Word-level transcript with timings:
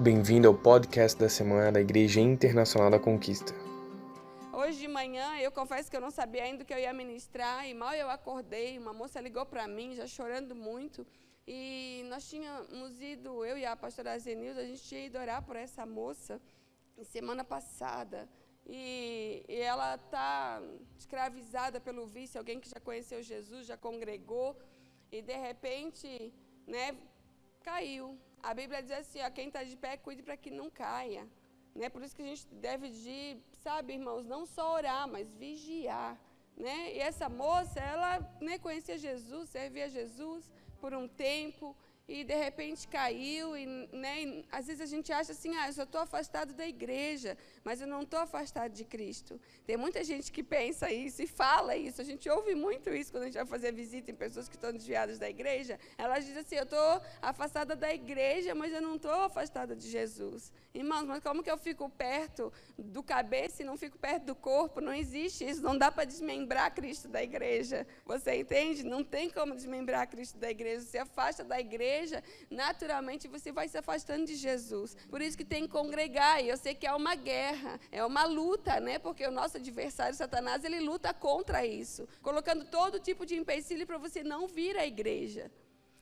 Bem-vindo 0.00 0.46
ao 0.46 0.54
podcast 0.54 1.18
da 1.18 1.28
semana 1.28 1.72
da 1.72 1.80
Igreja 1.80 2.20
Internacional 2.20 2.88
da 2.88 3.00
Conquista. 3.00 3.52
Hoje 4.52 4.78
de 4.78 4.86
manhã, 4.86 5.36
eu 5.40 5.50
confesso 5.50 5.90
que 5.90 5.96
eu 5.96 6.00
não 6.00 6.12
sabia 6.12 6.44
ainda 6.44 6.64
que 6.64 6.72
eu 6.72 6.78
ia 6.78 6.92
ministrar 6.92 7.68
e 7.68 7.74
mal 7.74 7.92
eu 7.94 8.08
acordei, 8.08 8.78
uma 8.78 8.92
moça 8.92 9.20
ligou 9.20 9.44
para 9.44 9.66
mim, 9.66 9.96
já 9.96 10.06
chorando 10.06 10.54
muito, 10.54 11.04
e 11.44 12.04
nós 12.08 12.30
tínhamos 12.30 13.00
ido, 13.00 13.44
eu 13.44 13.58
e 13.58 13.66
a 13.66 13.74
pastora 13.74 14.16
Zenilda, 14.20 14.60
a 14.60 14.64
gente 14.64 14.84
tinha 14.84 15.04
ido 15.04 15.18
orar 15.18 15.42
por 15.42 15.56
essa 15.56 15.84
moça 15.84 16.40
semana 17.02 17.42
passada. 17.42 18.28
E, 18.64 19.44
e 19.48 19.56
ela 19.56 19.96
está 19.96 20.62
escravizada 20.96 21.80
pelo 21.80 22.06
vício, 22.06 22.38
alguém 22.38 22.60
que 22.60 22.70
já 22.70 22.78
conheceu 22.78 23.20
Jesus, 23.20 23.66
já 23.66 23.76
congregou, 23.76 24.56
e 25.10 25.20
de 25.20 25.36
repente, 25.36 26.32
né, 26.68 26.96
caiu. 27.64 28.16
A 28.42 28.54
Bíblia 28.54 28.82
diz 28.82 28.92
assim, 28.92 29.20
ó, 29.22 29.30
quem 29.30 29.48
está 29.48 29.62
de 29.62 29.76
pé, 29.76 29.96
cuide 29.96 30.22
para 30.22 30.36
que 30.36 30.50
não 30.50 30.70
caia. 30.70 31.26
Né? 31.74 31.88
Por 31.88 32.02
isso 32.02 32.14
que 32.16 32.22
a 32.22 32.26
gente 32.26 32.46
deve 32.54 32.88
de, 32.88 33.36
sabe, 33.62 33.94
irmãos, 33.94 34.24
não 34.24 34.46
só 34.46 34.74
orar, 34.74 35.08
mas 35.08 35.30
vigiar. 35.34 36.18
Né? 36.56 36.94
E 36.94 36.98
essa 36.98 37.28
moça, 37.28 37.78
ela 37.78 38.18
né, 38.40 38.58
conhecia 38.58 38.98
Jesus, 38.98 39.48
servia 39.50 39.88
Jesus 39.88 40.50
por 40.80 40.92
um 40.94 41.06
tempo, 41.08 41.76
e 42.08 42.24
de 42.24 42.34
repente 42.34 42.88
caiu, 42.88 43.54
e, 43.54 43.66
né, 43.92 44.42
às 44.50 44.66
vezes 44.66 44.80
a 44.80 44.86
gente 44.86 45.12
acha 45.12 45.32
assim, 45.32 45.54
ah, 45.56 45.68
eu 45.68 45.72
só 45.74 45.82
estou 45.82 46.00
afastado 46.00 46.54
da 46.54 46.66
igreja, 46.66 47.36
mas 47.62 47.82
eu 47.82 47.86
não 47.86 48.02
estou 48.02 48.18
afastado 48.18 48.72
de 48.72 48.84
Cristo. 48.84 49.38
Tem 49.66 49.76
muita 49.76 50.02
gente 50.02 50.32
que 50.32 50.42
pensa 50.42 50.90
isso 50.90 51.22
e 51.22 51.26
fala 51.26 51.76
isso, 51.76 52.00
a 52.00 52.04
gente 52.04 52.28
ouve 52.30 52.54
muito 52.54 52.88
isso 52.88 53.12
quando 53.12 53.24
a 53.24 53.26
gente 53.26 53.34
vai 53.34 53.46
fazer 53.46 53.72
visita 53.72 54.10
em 54.10 54.14
pessoas 54.14 54.48
que 54.48 54.56
estão 54.56 54.72
desviadas 54.72 55.18
da 55.18 55.28
igreja, 55.28 55.78
elas 55.98 56.24
dizem 56.24 56.40
assim, 56.40 56.56
eu 56.56 56.62
estou 56.62 57.02
afastada 57.20 57.76
da 57.76 57.92
igreja, 57.92 58.54
mas 58.54 58.72
eu 58.72 58.80
não 58.80 58.96
estou 58.96 59.12
afastada 59.12 59.76
de 59.76 59.88
Jesus. 59.88 60.50
Irmãos, 60.72 61.04
mas 61.04 61.22
como 61.22 61.42
que 61.42 61.50
eu 61.50 61.58
fico 61.58 61.90
perto 61.90 62.52
do 62.78 63.02
cabeça 63.02 63.62
e 63.62 63.66
não 63.66 63.76
fico 63.76 63.98
perto 63.98 64.24
do 64.24 64.34
corpo? 64.34 64.80
Não 64.80 64.94
existe 64.94 65.48
isso, 65.48 65.60
não 65.60 65.76
dá 65.76 65.90
para 65.90 66.04
desmembrar 66.04 66.72
Cristo 66.74 67.08
da 67.08 67.22
igreja. 67.22 67.86
Você 68.04 68.36
entende? 68.36 68.84
Não 68.84 69.02
tem 69.02 69.28
como 69.28 69.54
desmembrar 69.54 70.08
Cristo 70.08 70.38
da 70.38 70.50
igreja. 70.50 70.82
Você 70.82 70.98
afasta 70.98 71.42
da 71.42 71.58
igreja, 71.58 71.97
naturalmente 72.50 73.28
você 73.28 73.52
vai 73.52 73.68
se 73.68 73.78
afastando 73.78 74.26
de 74.26 74.34
Jesus. 74.34 74.96
Por 75.08 75.20
isso 75.20 75.36
que 75.36 75.44
tem 75.44 75.62
que 75.62 75.68
congregar. 75.68 76.42
E 76.42 76.48
eu 76.48 76.56
sei 76.56 76.74
que 76.74 76.86
é 76.86 76.94
uma 76.94 77.14
guerra, 77.14 77.78
é 77.90 78.04
uma 78.04 78.24
luta, 78.24 78.80
né? 78.80 78.98
Porque 78.98 79.26
o 79.26 79.30
nosso 79.30 79.56
adversário, 79.56 80.14
Satanás, 80.14 80.64
ele 80.64 80.80
luta 80.80 81.12
contra 81.12 81.64
isso, 81.64 82.08
colocando 82.22 82.64
todo 82.64 83.00
tipo 83.00 83.24
de 83.24 83.36
empecilho 83.36 83.86
para 83.86 83.98
você 83.98 84.22
não 84.22 84.46
vir 84.46 84.76
à 84.76 84.86
igreja. 84.86 85.50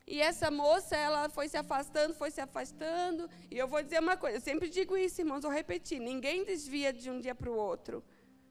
E 0.07 0.21
essa 0.21 0.51
moça, 0.53 0.97
ela 0.97 1.29
foi 1.29 1.49
se 1.49 1.57
afastando, 1.57 2.15
foi 2.15 2.31
se 2.31 2.41
afastando. 2.41 3.29
E 3.51 3.59
eu 3.59 3.67
vou 3.67 3.83
dizer 3.83 4.01
uma 4.01 4.17
coisa, 4.17 4.37
eu 4.37 4.41
sempre 4.41 4.69
digo 4.69 4.97
isso, 4.97 5.21
irmãos, 5.21 5.43
vou 5.43 5.51
repetir: 5.51 5.99
ninguém 5.99 6.45
desvia 6.45 6.93
de 6.93 7.11
um 7.11 7.19
dia 7.19 7.35
para 7.35 7.51
o 7.51 7.57
outro. 7.57 8.05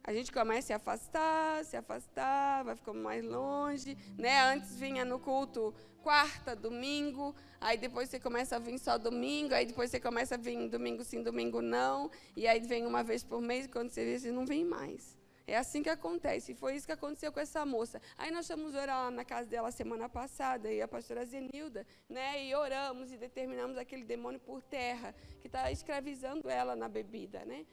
A 0.07 0.13
gente 0.13 0.31
começa 0.31 0.59
a 0.59 0.61
se 0.61 0.73
afastar, 0.73 1.65
se 1.65 1.75
afastar, 1.75 2.63
vai 2.63 2.75
ficando 2.75 2.99
mais 2.99 3.25
longe. 3.25 3.97
Né? 4.17 4.39
Antes 4.53 4.79
vinha 4.79 5.03
no 5.03 5.19
culto 5.19 5.73
quarta, 6.05 6.55
domingo, 6.55 7.35
aí 7.59 7.79
depois 7.79 8.07
você 8.07 8.19
começa 8.19 8.57
a 8.57 8.59
vir 8.59 8.77
só 8.77 8.95
domingo, 8.95 9.55
aí 9.55 9.65
depois 9.65 9.89
você 9.89 9.99
começa 9.99 10.35
a 10.35 10.37
vir 10.37 10.69
domingo 10.69 11.03
sim, 11.03 11.23
domingo 11.23 11.63
não, 11.63 12.11
e 12.35 12.47
aí 12.47 12.59
vem 12.59 12.85
uma 12.85 13.01
vez 13.01 13.23
por 13.23 13.41
mês, 13.41 13.65
quando 13.65 13.89
você 13.89 14.05
vê, 14.05 14.19
você 14.19 14.31
não 14.31 14.45
vem 14.45 14.63
mais. 14.63 15.14
É 15.47 15.57
assim 15.57 15.83
que 15.83 15.89
acontece. 15.89 16.51
E 16.51 16.55
foi 16.55 16.75
isso 16.75 16.85
que 16.85 16.91
aconteceu 16.91 17.31
com 17.31 17.39
essa 17.39 17.65
moça. 17.65 18.01
Aí 18.17 18.31
nós 18.31 18.47
fomos 18.47 18.73
orar 18.73 19.05
lá 19.05 19.11
na 19.11 19.23
casa 19.23 19.47
dela 19.47 19.71
semana 19.71 20.09
passada, 20.09 20.71
e 20.71 20.81
a 20.81 20.87
pastora 20.87 21.25
Zenilda, 21.25 21.85
né? 22.09 22.43
E 22.45 22.55
oramos 22.55 23.11
e 23.11 23.17
determinamos 23.17 23.77
aquele 23.77 24.03
demônio 24.03 24.39
por 24.39 24.61
terra, 24.61 25.13
que 25.41 25.47
está 25.47 25.71
escravizando 25.71 26.49
ela 26.49 26.75
na 26.75 26.89
bebida, 26.89 27.45
né? 27.45 27.65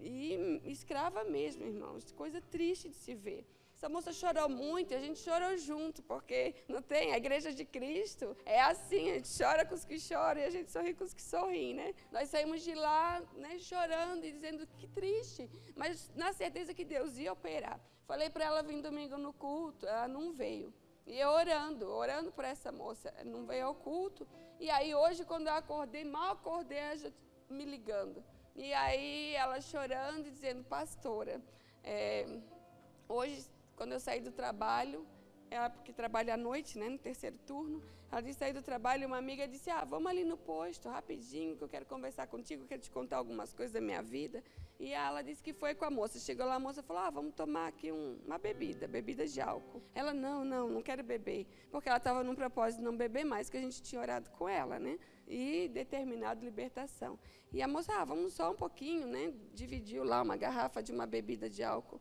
E 0.00 0.60
escrava 0.64 1.24
mesmo, 1.24 1.64
irmãos. 1.66 2.12
Coisa 2.12 2.40
triste 2.40 2.88
de 2.88 2.96
se 2.96 3.14
ver. 3.14 3.44
Essa 3.78 3.88
moça 3.88 4.12
chorou 4.12 4.48
muito 4.48 4.92
a 4.92 4.98
gente 4.98 5.20
chorou 5.20 5.56
junto, 5.56 6.02
porque 6.02 6.52
não 6.66 6.82
tem, 6.82 7.12
a 7.12 7.16
igreja 7.16 7.52
de 7.52 7.64
Cristo 7.64 8.36
é 8.44 8.60
assim, 8.60 9.08
a 9.12 9.14
gente 9.14 9.30
chora 9.38 9.64
com 9.64 9.72
os 9.72 9.84
que 9.84 10.00
choram 10.00 10.40
e 10.40 10.44
a 10.44 10.50
gente 10.50 10.68
sorri 10.68 10.94
com 10.94 11.04
os 11.04 11.14
que 11.14 11.22
sorriem, 11.22 11.74
né? 11.74 11.94
Nós 12.10 12.28
saímos 12.28 12.60
de 12.62 12.74
lá 12.74 13.22
né, 13.36 13.56
chorando 13.60 14.24
e 14.24 14.32
dizendo 14.32 14.66
que 14.66 14.88
triste, 14.88 15.48
mas 15.76 16.10
na 16.16 16.32
certeza 16.32 16.74
que 16.74 16.84
Deus 16.84 17.16
ia 17.18 17.32
operar. 17.32 17.80
Falei 18.04 18.28
para 18.28 18.46
ela 18.46 18.64
vir 18.64 18.82
domingo 18.82 19.16
no 19.16 19.32
culto, 19.32 19.86
ela 19.86 20.08
não 20.08 20.32
veio. 20.32 20.74
E 21.06 21.16
eu 21.16 21.28
orando, 21.28 21.88
orando 21.88 22.32
por 22.32 22.44
essa 22.44 22.72
moça, 22.72 23.14
não 23.24 23.46
veio 23.46 23.66
ao 23.66 23.76
culto. 23.76 24.26
E 24.58 24.68
aí 24.70 24.92
hoje, 24.92 25.24
quando 25.24 25.46
eu 25.46 25.54
acordei, 25.54 26.02
mal 26.02 26.32
acordei, 26.32 26.78
ela 26.78 26.96
já 26.96 27.12
me 27.48 27.64
ligando. 27.64 28.24
E 28.56 28.72
aí 28.72 29.36
ela 29.36 29.60
chorando 29.60 30.26
e 30.26 30.32
dizendo, 30.32 30.64
pastora, 30.64 31.40
é, 31.84 32.26
hoje 33.08 33.46
quando 33.78 33.92
eu 33.92 34.00
saí 34.00 34.20
do 34.20 34.32
trabalho, 34.32 35.06
ela 35.48 35.70
porque 35.70 35.92
trabalha 35.92 36.34
à 36.34 36.36
noite, 36.36 36.76
né, 36.76 36.88
no 36.88 36.98
terceiro 36.98 37.38
turno, 37.38 37.80
ela 38.10 38.20
disse 38.20 38.38
sair 38.40 38.52
do 38.52 38.60
trabalho 38.60 39.06
uma 39.06 39.18
amiga 39.18 39.46
disse: 39.46 39.70
"Ah, 39.70 39.84
vamos 39.84 40.10
ali 40.10 40.24
no 40.24 40.36
posto, 40.36 40.88
rapidinho, 40.88 41.56
que 41.56 41.62
eu 41.62 41.68
quero 41.68 41.86
conversar 41.86 42.26
contigo, 42.26 42.66
quero 42.66 42.82
te 42.82 42.90
contar 42.90 43.18
algumas 43.18 43.52
coisas 43.52 43.72
da 43.72 43.80
minha 43.80 44.02
vida". 44.02 44.42
E 44.80 44.92
ela 44.92 45.22
disse 45.22 45.42
que 45.42 45.52
foi 45.52 45.74
com 45.74 45.84
a 45.84 45.90
moça. 45.90 46.18
Chegou 46.18 46.44
lá, 46.44 46.56
a 46.56 46.58
moça 46.58 46.82
falou: 46.82 47.02
"Ah, 47.02 47.10
vamos 47.10 47.34
tomar 47.34 47.68
aqui 47.68 47.92
um, 47.92 48.18
uma 48.26 48.38
bebida, 48.38 48.88
bebida 48.88 49.24
de 49.26 49.40
álcool". 49.40 49.80
Ela: 49.94 50.12
"Não, 50.12 50.44
não, 50.44 50.68
não 50.68 50.82
quero 50.82 51.04
beber", 51.04 51.46
porque 51.70 51.88
ela 51.88 51.98
estava 51.98 52.24
num 52.24 52.34
propósito 52.34 52.78
de 52.80 52.84
não 52.84 52.96
beber 52.96 53.24
mais, 53.24 53.48
que 53.48 53.58
a 53.58 53.60
gente 53.60 53.80
tinha 53.82 54.00
orado 54.00 54.28
com 54.30 54.48
ela, 54.48 54.78
né? 54.78 54.98
E 55.28 55.68
determinado 55.68 56.44
libertação. 56.44 57.18
E 57.52 57.62
a 57.62 57.68
moça: 57.68 57.92
"Ah, 57.94 58.04
vamos 58.04 58.32
só 58.32 58.50
um 58.50 58.56
pouquinho, 58.56 59.06
né?" 59.06 59.32
Dividiu 59.54 60.02
lá 60.02 60.20
uma 60.22 60.36
garrafa 60.36 60.82
de 60.82 60.92
uma 60.92 61.06
bebida 61.06 61.48
de 61.48 61.62
álcool 61.62 62.00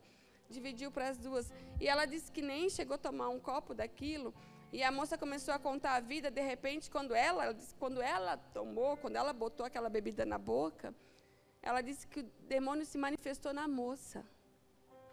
dividiu 0.49 0.91
para 0.91 1.09
as 1.09 1.17
duas. 1.17 1.51
E 1.79 1.87
ela 1.87 2.05
disse 2.05 2.31
que 2.31 2.41
nem 2.41 2.69
chegou 2.69 2.95
a 2.95 2.97
tomar 2.97 3.29
um 3.29 3.39
copo 3.39 3.73
daquilo. 3.73 4.33
E 4.71 4.83
a 4.83 4.91
moça 4.91 5.17
começou 5.17 5.53
a 5.53 5.59
contar 5.59 5.95
a 5.95 5.99
vida, 5.99 6.29
de 6.29 6.41
repente, 6.41 6.91
quando 6.91 7.13
ela, 7.13 7.43
ela 7.43 7.53
disse, 7.53 7.73
quando 7.75 8.01
ela 8.01 8.35
tomou, 8.37 8.97
quando 8.97 9.15
ela 9.15 9.31
botou 9.31 9.65
aquela 9.65 9.89
bebida 9.89 10.25
na 10.25 10.37
boca, 10.37 10.93
ela 11.61 11.81
disse 11.81 12.05
que 12.05 12.19
o 12.19 12.31
demônio 12.47 12.85
se 12.85 12.97
manifestou 12.97 13.53
na 13.53 13.67
moça. 13.67 14.25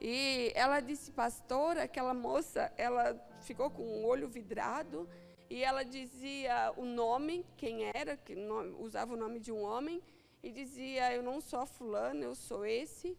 E 0.00 0.52
ela 0.54 0.80
disse, 0.80 1.12
pastora, 1.12 1.84
aquela 1.84 2.12
moça, 2.12 2.72
ela 2.76 3.16
ficou 3.40 3.70
com 3.70 3.82
o 3.82 4.04
olho 4.04 4.28
vidrado 4.28 5.08
e 5.48 5.62
ela 5.62 5.84
dizia 5.84 6.72
o 6.76 6.84
nome, 6.84 7.46
quem 7.56 7.84
era, 7.94 8.16
que 8.16 8.34
usava 8.78 9.14
o 9.14 9.16
nome 9.16 9.38
de 9.38 9.52
um 9.52 9.62
homem, 9.62 10.02
e 10.42 10.50
dizia, 10.50 11.12
eu 11.14 11.22
não 11.22 11.40
sou 11.40 11.64
fulano, 11.64 12.22
eu 12.22 12.34
sou 12.34 12.66
esse 12.66 13.16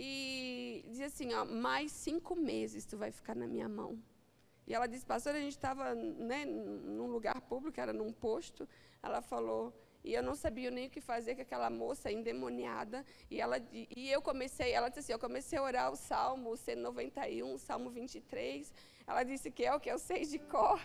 e 0.00 0.84
dizia 0.86 1.06
assim, 1.06 1.34
ó, 1.34 1.44
mais 1.44 1.90
cinco 1.90 2.36
meses 2.36 2.86
tu 2.86 2.96
vai 2.96 3.10
ficar 3.10 3.34
na 3.34 3.48
minha 3.48 3.68
mão. 3.68 4.00
E 4.64 4.72
ela 4.72 4.86
disse, 4.86 5.04
pastor, 5.04 5.34
a 5.34 5.40
gente 5.40 5.56
estava 5.56 5.92
né, 5.94 6.44
num 6.44 7.06
lugar 7.06 7.40
público, 7.40 7.80
era 7.80 7.92
num 7.92 8.12
posto, 8.12 8.68
ela 9.02 9.20
falou, 9.20 9.74
e 10.04 10.14
eu 10.14 10.22
não 10.22 10.36
sabia 10.36 10.70
nem 10.70 10.86
o 10.86 10.90
que 10.90 11.00
fazer 11.00 11.34
com 11.34 11.42
aquela 11.42 11.68
moça 11.68 12.12
endemoniada, 12.12 13.04
e, 13.28 13.40
ela, 13.40 13.60
e 13.72 14.08
eu 14.08 14.22
comecei, 14.22 14.70
ela 14.70 14.88
disse 14.88 15.00
assim, 15.00 15.12
eu 15.12 15.18
comecei 15.18 15.58
a 15.58 15.62
orar 15.62 15.90
o 15.90 15.96
Salmo 15.96 16.56
191, 16.56 17.58
Salmo 17.58 17.90
23, 17.90 18.72
ela 19.04 19.24
disse 19.24 19.50
que 19.50 19.64
é 19.64 19.74
o 19.74 19.80
que? 19.80 19.90
Eu 19.90 19.98
sei 19.98 20.24
de 20.24 20.38
cor, 20.38 20.80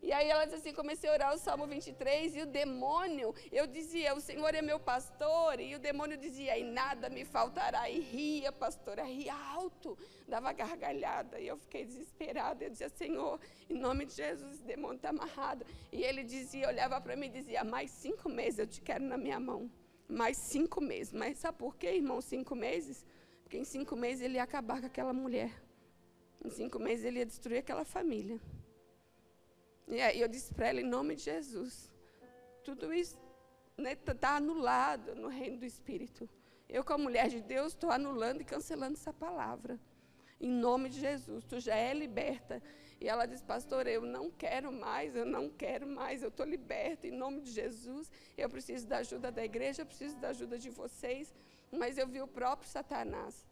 e 0.00 0.12
aí 0.12 0.28
ela 0.28 0.44
disse 0.44 0.56
assim, 0.58 0.72
comecei 0.72 1.10
a 1.10 1.12
orar 1.12 1.34
o 1.34 1.38
Salmo 1.38 1.66
23 1.66 2.36
e 2.36 2.42
o 2.42 2.46
demônio, 2.46 3.34
eu 3.50 3.66
dizia, 3.66 4.14
o 4.14 4.20
Senhor 4.20 4.54
é 4.54 4.62
meu 4.62 4.78
pastor, 4.78 5.58
e 5.58 5.74
o 5.74 5.78
demônio 5.78 6.16
dizia, 6.16 6.56
e 6.56 6.62
nada 6.62 7.08
me 7.08 7.24
faltará, 7.24 7.90
e 7.90 7.98
ria, 7.98 8.52
pastora, 8.52 9.02
ria 9.02 9.34
alto, 9.34 9.98
dava 10.26 10.52
gargalhada, 10.52 11.40
e 11.40 11.48
eu 11.48 11.56
fiquei 11.56 11.84
desesperada, 11.84 12.64
eu 12.64 12.70
dizia, 12.70 12.88
Senhor, 12.88 13.40
em 13.68 13.76
nome 13.76 14.06
de 14.06 14.14
Jesus, 14.14 14.54
esse 14.54 14.64
demônio 14.64 14.96
está 14.96 15.08
amarrado. 15.08 15.66
E 15.90 16.02
ele 16.04 16.22
dizia, 16.22 16.68
olhava 16.68 17.00
para 17.00 17.16
mim 17.16 17.26
e 17.26 17.30
dizia, 17.30 17.64
mais 17.64 17.90
cinco 17.90 18.28
meses 18.28 18.60
eu 18.60 18.66
te 18.66 18.80
quero 18.80 19.02
na 19.02 19.16
minha 19.16 19.40
mão, 19.40 19.68
mais 20.08 20.36
cinco 20.36 20.80
meses. 20.80 21.12
Mas 21.12 21.38
sabe 21.38 21.58
por 21.58 21.76
quê, 21.76 21.88
irmão, 21.88 22.20
cinco 22.20 22.54
meses? 22.54 23.04
Porque 23.42 23.58
em 23.58 23.64
cinco 23.64 23.96
meses 23.96 24.22
ele 24.22 24.34
ia 24.34 24.42
acabar 24.44 24.80
com 24.80 24.86
aquela 24.86 25.12
mulher, 25.12 25.50
em 26.44 26.50
cinco 26.50 26.78
meses 26.78 27.04
ele 27.04 27.18
ia 27.18 27.26
destruir 27.26 27.58
aquela 27.58 27.84
família. 27.84 28.40
E 29.88 30.00
aí 30.00 30.20
eu 30.20 30.28
disse 30.28 30.52
para 30.52 30.68
ela, 30.68 30.80
em 30.80 30.84
nome 30.84 31.14
de 31.14 31.22
Jesus, 31.22 31.90
tudo 32.62 32.92
isso 32.92 33.16
está 33.78 33.82
né, 33.82 33.94
tá 33.96 34.36
anulado 34.36 35.14
no 35.14 35.28
reino 35.28 35.58
do 35.58 35.64
Espírito. 35.64 36.28
Eu, 36.68 36.84
como 36.84 37.04
mulher 37.04 37.28
de 37.28 37.40
Deus, 37.40 37.72
estou 37.72 37.90
anulando 37.90 38.42
e 38.42 38.44
cancelando 38.44 38.94
essa 38.94 39.12
palavra. 39.12 39.80
Em 40.40 40.50
nome 40.50 40.90
de 40.90 41.00
Jesus, 41.00 41.44
tu 41.44 41.58
já 41.58 41.74
é 41.74 41.94
liberta. 41.94 42.62
E 43.00 43.08
ela 43.08 43.26
disse, 43.26 43.42
pastor, 43.42 43.86
eu 43.86 44.02
não 44.02 44.30
quero 44.30 44.70
mais, 44.70 45.16
eu 45.16 45.24
não 45.24 45.48
quero 45.48 45.86
mais, 45.86 46.22
eu 46.22 46.28
estou 46.28 46.44
liberta 46.44 47.06
em 47.06 47.10
nome 47.10 47.40
de 47.40 47.50
Jesus. 47.50 48.10
Eu 48.36 48.48
preciso 48.50 48.86
da 48.86 48.98
ajuda 48.98 49.32
da 49.32 49.44
igreja, 49.44 49.82
eu 49.82 49.86
preciso 49.86 50.16
da 50.18 50.28
ajuda 50.28 50.58
de 50.58 50.68
vocês. 50.68 51.34
Mas 51.72 51.96
eu 51.96 52.06
vi 52.06 52.20
o 52.20 52.26
próprio 52.26 52.68
Satanás 52.68 53.46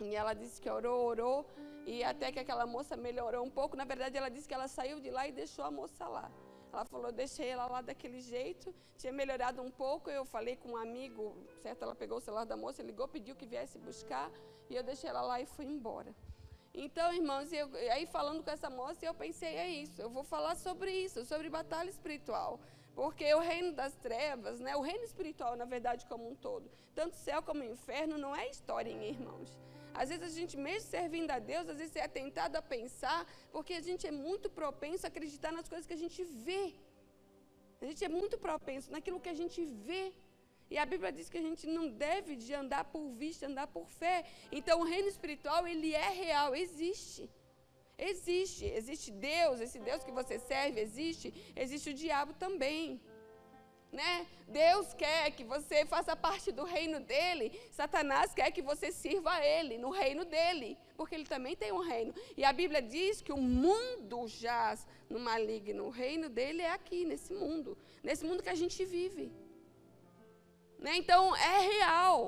e 0.00 0.14
ela 0.14 0.34
disse 0.34 0.60
que 0.60 0.68
orou, 0.68 1.06
orou, 1.06 1.46
e 1.86 2.02
até 2.02 2.32
que 2.32 2.38
aquela 2.38 2.66
moça 2.66 2.96
melhorou 2.96 3.44
um 3.44 3.50
pouco. 3.50 3.76
Na 3.76 3.84
verdade, 3.84 4.16
ela 4.16 4.28
disse 4.28 4.48
que 4.48 4.54
ela 4.54 4.68
saiu 4.68 5.00
de 5.00 5.10
lá 5.10 5.28
e 5.28 5.32
deixou 5.32 5.64
a 5.64 5.70
moça 5.70 6.06
lá. 6.06 6.30
Ela 6.72 6.84
falou, 6.84 7.12
deixei 7.12 7.48
ela 7.48 7.66
lá 7.66 7.80
daquele 7.80 8.20
jeito, 8.20 8.74
tinha 8.98 9.12
melhorado 9.12 9.62
um 9.62 9.70
pouco. 9.70 10.10
Eu 10.10 10.24
falei 10.24 10.56
com 10.56 10.70
um 10.70 10.76
amigo, 10.76 11.36
certo? 11.62 11.82
Ela 11.82 11.94
pegou 11.94 12.18
o 12.18 12.20
celular 12.20 12.44
da 12.44 12.56
moça, 12.56 12.82
ligou, 12.82 13.06
pediu 13.06 13.36
que 13.36 13.46
viesse 13.46 13.78
buscar, 13.78 14.30
e 14.68 14.74
eu 14.74 14.82
deixei 14.82 15.08
ela 15.08 15.22
lá 15.22 15.40
e 15.40 15.46
fui 15.46 15.66
embora. 15.66 16.12
Então, 16.74 17.12
irmãos, 17.12 17.52
eu, 17.52 17.68
aí 17.92 18.04
falando 18.06 18.42
com 18.42 18.50
essa 18.50 18.68
moça, 18.68 19.06
eu 19.06 19.14
pensei, 19.14 19.54
é 19.54 19.68
isso, 19.68 20.02
eu 20.02 20.10
vou 20.10 20.24
falar 20.24 20.56
sobre 20.56 20.90
isso, 20.90 21.24
sobre 21.24 21.48
batalha 21.48 21.88
espiritual. 21.88 22.58
Porque 22.96 23.32
o 23.34 23.40
reino 23.40 23.72
das 23.72 23.94
trevas, 23.94 24.58
né, 24.58 24.76
o 24.76 24.80
reino 24.80 25.04
espiritual, 25.04 25.56
na 25.56 25.64
verdade, 25.64 26.06
como 26.06 26.28
um 26.28 26.34
todo, 26.34 26.68
tanto 26.94 27.14
céu 27.14 27.42
como 27.42 27.62
inferno, 27.62 28.18
não 28.18 28.34
é 28.34 28.48
história, 28.48 28.90
irmãos. 28.90 29.56
Às 30.00 30.08
vezes 30.10 30.24
a 30.30 30.40
gente, 30.40 30.56
mesmo 30.56 30.88
servindo 30.96 31.30
a 31.30 31.38
Deus, 31.38 31.68
às 31.72 31.78
vezes 31.78 31.94
é 31.96 32.08
tentado 32.20 32.56
a 32.60 32.62
pensar, 32.76 33.20
porque 33.52 33.74
a 33.74 33.84
gente 33.88 34.04
é 34.06 34.14
muito 34.26 34.48
propenso 34.60 35.06
a 35.06 35.08
acreditar 35.12 35.52
nas 35.58 35.68
coisas 35.68 35.86
que 35.86 35.96
a 35.98 36.02
gente 36.04 36.22
vê. 36.46 36.64
A 37.80 37.86
gente 37.86 38.04
é 38.04 38.08
muito 38.08 38.36
propenso 38.46 38.90
naquilo 38.94 39.20
que 39.24 39.32
a 39.34 39.38
gente 39.42 39.60
vê. 39.88 40.04
E 40.72 40.78
a 40.78 40.86
Bíblia 40.92 41.12
diz 41.12 41.28
que 41.28 41.38
a 41.38 41.46
gente 41.48 41.64
não 41.76 41.86
deve 42.06 42.34
de 42.44 42.52
andar 42.62 42.84
por 42.92 43.04
vista, 43.22 43.46
andar 43.46 43.66
por 43.76 43.86
fé. 44.00 44.16
Então 44.50 44.80
o 44.80 44.84
reino 44.92 45.08
espiritual, 45.14 45.66
ele 45.72 45.90
é 45.94 46.10
real, 46.24 46.54
existe. 46.64 47.24
Existe, 47.96 48.64
existe 48.64 49.10
Deus, 49.12 49.60
esse 49.60 49.78
Deus 49.78 50.02
que 50.02 50.10
você 50.10 50.36
serve 50.36 50.80
existe, 50.80 51.32
existe 51.54 51.90
o 51.90 51.94
diabo 51.94 52.32
também 52.34 53.00
né? 53.94 54.26
Deus 54.48 54.92
quer 54.92 55.30
que 55.30 55.44
você 55.44 55.86
faça 55.86 56.14
parte 56.16 56.50
do 56.50 56.64
reino 56.64 56.98
dele, 57.00 57.46
Satanás 57.70 58.34
quer 58.34 58.50
que 58.50 58.60
você 58.70 58.90
sirva 58.90 59.30
a 59.34 59.46
ele, 59.46 59.78
no 59.78 59.90
reino 59.90 60.24
dele, 60.24 60.76
porque 60.96 61.14
ele 61.14 61.24
também 61.34 61.54
tem 61.56 61.72
um 61.72 61.84
reino. 61.92 62.12
E 62.36 62.44
a 62.44 62.52
Bíblia 62.52 62.82
diz 62.82 63.22
que 63.22 63.32
o 63.32 63.36
mundo 63.36 64.26
jaz 64.26 64.86
no 65.08 65.20
maligno, 65.20 65.84
o 65.84 65.90
reino 65.90 66.28
dele 66.28 66.62
é 66.62 66.72
aqui, 66.72 67.04
nesse 67.04 67.32
mundo, 67.32 67.78
nesse 68.02 68.24
mundo 68.26 68.42
que 68.42 68.54
a 68.56 68.60
gente 68.62 68.84
vive. 68.84 69.32
Né? 70.78 70.96
Então, 70.96 71.34
é 71.36 71.58
real. 71.72 72.18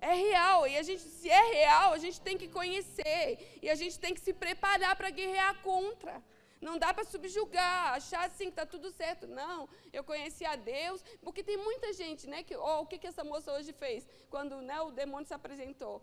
É 0.00 0.12
real, 0.12 0.66
e 0.66 0.76
a 0.76 0.82
gente, 0.82 1.02
se 1.02 1.30
é 1.30 1.44
real, 1.58 1.94
a 1.94 1.98
gente 1.98 2.20
tem 2.20 2.36
que 2.36 2.48
conhecer, 2.48 3.58
e 3.62 3.70
a 3.70 3.74
gente 3.74 3.98
tem 3.98 4.12
que 4.12 4.20
se 4.20 4.34
preparar 4.34 4.94
para 4.96 5.08
guerrear 5.08 5.62
contra. 5.62 6.22
Não 6.66 6.74
dá 6.82 6.90
para 6.96 7.04
subjugar, 7.12 7.94
achar 7.98 8.22
assim 8.26 8.46
que 8.50 8.56
está 8.56 8.66
tudo 8.74 8.88
certo. 9.00 9.24
Não, 9.40 9.68
eu 9.92 10.02
conheci 10.10 10.44
a 10.52 10.56
Deus, 10.56 11.00
porque 11.24 11.42
tem 11.48 11.58
muita 11.68 11.88
gente, 11.92 12.22
né? 12.32 12.38
Que, 12.48 12.56
oh, 12.56 12.78
o 12.82 12.86
que, 12.86 12.98
que 13.02 13.10
essa 13.12 13.24
moça 13.32 13.52
hoje 13.56 13.72
fez? 13.82 14.06
Quando 14.34 14.62
né, 14.68 14.78
o 14.80 14.90
demônio 14.90 15.28
se 15.30 15.34
apresentou. 15.34 15.96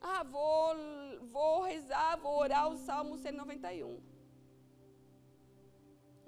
Ah, 0.00 0.22
vou, 0.22 0.74
vou 1.36 1.56
rezar, 1.72 2.16
vou 2.24 2.34
orar 2.44 2.64
o 2.70 2.78
Salmo 2.86 3.18
191. 3.18 4.00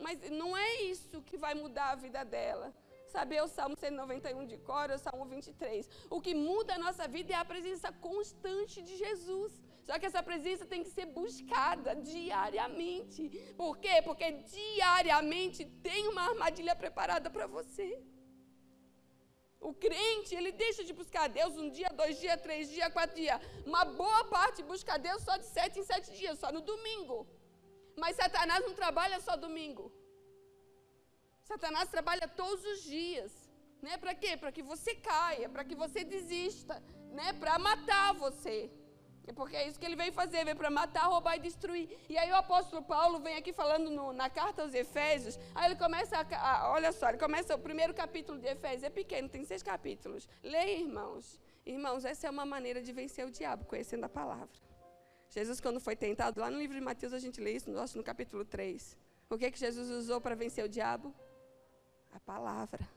Mas 0.04 0.18
não 0.40 0.50
é 0.56 0.82
isso 0.92 1.22
que 1.22 1.38
vai 1.44 1.54
mudar 1.62 1.88
a 1.92 2.00
vida 2.06 2.22
dela. 2.36 2.68
Saber 3.16 3.40
o 3.42 3.48
Salmo 3.48 3.74
191 3.74 4.44
de 4.52 4.58
cor, 4.68 4.90
o 4.90 4.98
Salmo 4.98 5.24
23. 5.24 5.88
O 6.10 6.20
que 6.20 6.34
muda 6.34 6.74
a 6.74 6.82
nossa 6.86 7.08
vida 7.08 7.32
é 7.32 7.36
a 7.36 7.50
presença 7.54 7.90
constante 8.08 8.82
de 8.82 8.96
Jesus. 9.04 9.52
Só 9.88 9.94
que 9.98 10.08
essa 10.08 10.22
presença 10.30 10.64
tem 10.72 10.82
que 10.84 10.90
ser 10.96 11.06
buscada 11.18 11.90
diariamente. 12.10 13.22
Por 13.60 13.74
quê? 13.84 13.94
Porque 14.08 14.26
diariamente 14.56 15.60
tem 15.86 16.00
uma 16.12 16.24
armadilha 16.30 16.74
preparada 16.82 17.28
para 17.36 17.46
você. 17.46 17.88
O 19.68 19.72
crente, 19.84 20.34
ele 20.38 20.52
deixa 20.64 20.82
de 20.88 20.92
buscar 20.98 21.26
Deus 21.38 21.56
um 21.62 21.70
dia, 21.76 21.88
dois 22.00 22.20
dias, 22.20 22.44
três 22.46 22.64
dias, 22.74 22.92
quatro 22.92 23.16
dias. 23.16 23.40
Uma 23.70 23.84
boa 24.02 24.22
parte 24.36 24.62
busca 24.72 24.98
Deus 25.08 25.22
só 25.28 25.36
de 25.38 25.46
sete 25.46 25.80
em 25.80 25.86
sete 25.92 26.10
dias, 26.20 26.38
só 26.38 26.52
no 26.52 26.60
domingo. 26.72 27.16
Mas 27.96 28.16
Satanás 28.16 28.60
não 28.66 28.74
trabalha 28.82 29.18
só 29.20 29.36
domingo. 29.46 29.86
Satanás 31.50 31.88
trabalha 31.88 32.28
todos 32.42 32.62
os 32.72 32.82
dias. 32.82 33.32
Né? 33.80 33.96
Para 33.96 34.14
quê? 34.14 34.36
Para 34.36 34.52
que 34.52 34.62
você 34.72 34.94
caia, 35.12 35.48
para 35.48 35.64
que 35.64 35.74
você 35.84 36.04
desista, 36.04 36.76
né? 37.18 37.32
para 37.32 37.58
matar 37.58 38.12
você. 38.26 38.70
É 39.28 39.32
porque 39.32 39.54
é 39.54 39.68
isso 39.68 39.78
que 39.78 39.84
ele 39.84 39.94
veio 39.94 40.10
fazer, 40.10 40.42
veio 40.42 40.56
para 40.56 40.70
matar, 40.70 41.02
roubar 41.02 41.36
e 41.36 41.38
destruir. 41.38 41.86
E 42.08 42.16
aí 42.16 42.30
o 42.32 42.36
apóstolo 42.36 42.82
Paulo 42.82 43.20
vem 43.20 43.36
aqui 43.36 43.52
falando 43.52 43.90
no, 43.90 44.10
na 44.10 44.30
carta 44.30 44.62
aos 44.62 44.72
Efésios, 44.72 45.38
aí 45.54 45.66
ele 45.66 45.76
começa 45.76 46.16
a, 46.16 46.50
a, 46.50 46.72
olha 46.72 46.90
só, 46.92 47.10
ele 47.10 47.18
começa 47.18 47.54
o 47.54 47.58
primeiro 47.58 47.92
capítulo 47.92 48.38
de 48.38 48.48
Efésios, 48.48 48.84
é 48.84 48.90
pequeno, 48.90 49.28
tem 49.28 49.44
seis 49.44 49.62
capítulos. 49.62 50.26
Leia, 50.42 50.80
irmãos. 50.80 51.38
Irmãos, 51.66 52.06
essa 52.06 52.26
é 52.26 52.30
uma 52.30 52.46
maneira 52.46 52.80
de 52.80 52.90
vencer 52.90 53.26
o 53.26 53.30
diabo, 53.30 53.66
conhecendo 53.66 54.04
a 54.04 54.08
palavra. 54.08 54.48
Jesus, 55.28 55.60
quando 55.60 55.78
foi 55.78 55.94
tentado, 55.94 56.40
lá 56.40 56.50
no 56.50 56.58
livro 56.58 56.74
de 56.74 56.82
Mateus 56.82 57.12
a 57.12 57.18
gente 57.18 57.38
lê 57.38 57.52
isso, 57.52 57.70
no 57.70 58.02
capítulo 58.02 58.46
3. 58.46 58.96
O 59.28 59.36
que, 59.36 59.50
que 59.50 59.58
Jesus 59.58 59.90
usou 59.90 60.22
para 60.22 60.34
vencer 60.34 60.64
o 60.64 60.68
diabo? 60.70 61.14
A 62.12 62.20
palavra. 62.20 62.88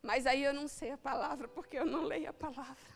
Mas 0.00 0.24
aí 0.24 0.44
eu 0.44 0.54
não 0.54 0.68
sei 0.68 0.92
a 0.92 0.98
palavra, 0.98 1.48
porque 1.48 1.76
eu 1.76 1.84
não 1.84 2.04
leio 2.04 2.30
a 2.30 2.32
palavra. 2.32 2.95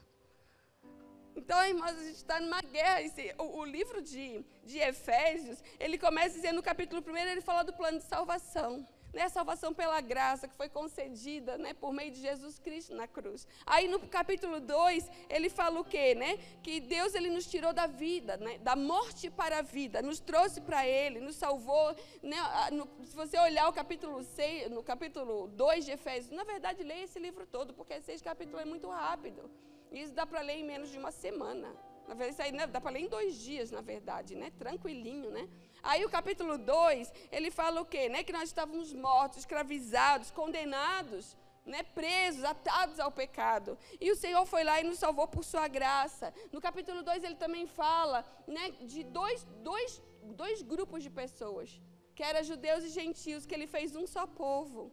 Então, 1.37 1.63
irmãos, 1.65 1.91
a 1.91 2.05
gente 2.05 2.17
está 2.17 2.41
numa 2.41 2.61
guerra. 2.61 3.03
Esse, 3.03 3.35
o, 3.39 3.61
o, 3.61 3.65
livro 3.65 4.03
de, 4.03 4.45
de 4.65 4.79
Efésios, 4.79 5.63
ele 5.79 5.99
começa 5.99 6.35
dizendo 6.37 6.57
no 6.57 6.63
capítulo 6.63 7.03
1, 7.07 7.17
ele 7.17 7.41
fala 7.41 7.63
do 7.63 7.73
plano 7.73 7.99
de 7.99 8.05
salvação. 8.05 8.87
Né, 9.13 9.23
a 9.23 9.29
salvação 9.29 9.75
pela 9.75 10.01
graça 10.01 10.47
que 10.47 10.55
foi 10.55 10.69
concedida 10.69 11.59
né, 11.59 11.75
por 11.75 11.93
meio 11.93 12.13
de 12.13 12.21
Jesus 12.21 12.61
Cristo 12.61 12.95
na 12.95 13.09
cruz. 13.09 13.45
Aí 13.67 13.89
no 13.89 13.99
capítulo 13.99 14.61
2, 14.61 15.11
ele 15.29 15.51
fala 15.51 15.81
o 15.81 15.85
quê? 15.85 16.15
Né? 16.15 16.39
Que 16.63 16.79
Deus 16.79 17.13
ele 17.13 17.29
nos 17.29 17.45
tirou 17.45 17.73
da 17.73 17.89
vida, 17.89 18.37
né, 18.37 18.59
da 18.59 18.77
morte 18.77 19.29
para 19.29 19.59
a 19.59 19.63
vida, 19.63 20.01
nos 20.01 20.21
trouxe 20.21 20.61
para 20.61 20.87
Ele, 20.87 21.19
nos 21.19 21.35
salvou. 21.35 21.93
Né, 22.23 22.37
no, 22.71 22.89
se 23.05 23.17
você 23.17 23.37
olhar 23.41 23.69
o 23.69 23.73
capítulo 23.73 24.23
6, 24.23 24.71
no 24.71 24.81
capítulo 24.81 25.49
2 25.49 25.87
de 25.87 25.91
Efésios, 25.91 26.31
na 26.31 26.45
verdade, 26.45 26.85
leia 26.85 27.03
esse 27.03 27.19
livro 27.19 27.45
todo, 27.49 27.75
porque 27.75 28.01
seis 28.03 28.23
capítulos 28.23 28.61
é 28.61 28.65
muito 28.65 28.89
rápido. 28.89 29.51
Isso 29.91 30.13
dá 30.13 30.25
para 30.25 30.41
ler 30.41 30.59
em 30.59 30.65
menos 30.65 30.91
de 30.91 30.99
uma 30.99 31.11
semana. 31.11 31.69
Na 32.07 32.15
verdade, 32.15 32.33
isso 32.33 32.43
aí 32.43 32.53
né, 32.53 32.67
dá 32.67 32.81
para 32.81 32.91
ler 32.91 33.01
em 33.01 33.09
dois 33.09 33.37
dias, 33.37 33.71
na 33.71 33.81
verdade, 33.81 34.35
né? 34.35 34.51
Tranquilinho, 34.59 35.31
né? 35.31 35.49
Aí 35.83 36.05
o 36.05 36.11
capítulo 36.11 36.59
2, 36.59 37.13
ele 37.31 37.51
fala 37.51 37.81
o 37.81 37.85
quê? 37.85 38.09
Né? 38.09 38.23
Que 38.23 38.33
nós 38.33 38.49
estávamos 38.49 38.93
mortos, 38.93 39.39
escravizados, 39.39 40.31
condenados, 40.31 41.37
né? 41.65 41.83
presos, 41.83 42.45
atados 42.45 42.99
ao 42.99 43.11
pecado. 43.11 43.79
E 44.01 44.11
o 44.11 44.17
Senhor 44.17 44.45
foi 44.45 44.65
lá 44.65 44.81
e 44.81 44.85
nos 44.85 44.99
salvou 44.99 45.29
por 45.29 45.45
sua 45.45 45.69
graça. 45.69 46.35
No 46.53 46.61
capítulo 46.61 47.03
2 47.03 47.25
ele 47.25 47.37
também 47.37 47.67
fala 47.67 48.25
né, 48.47 48.71
de 48.83 49.05
dois, 49.05 49.47
dois, 49.63 50.03
dois 50.23 50.63
grupos 50.63 51.03
de 51.03 51.11
pessoas, 51.11 51.81
que 52.15 52.23
eram 52.23 52.43
judeus 52.43 52.85
e 52.85 52.89
gentios, 52.89 53.47
que 53.47 53.55
ele 53.55 53.67
fez 53.67 53.95
um 53.95 54.07
só 54.07 54.27
povo 54.27 54.93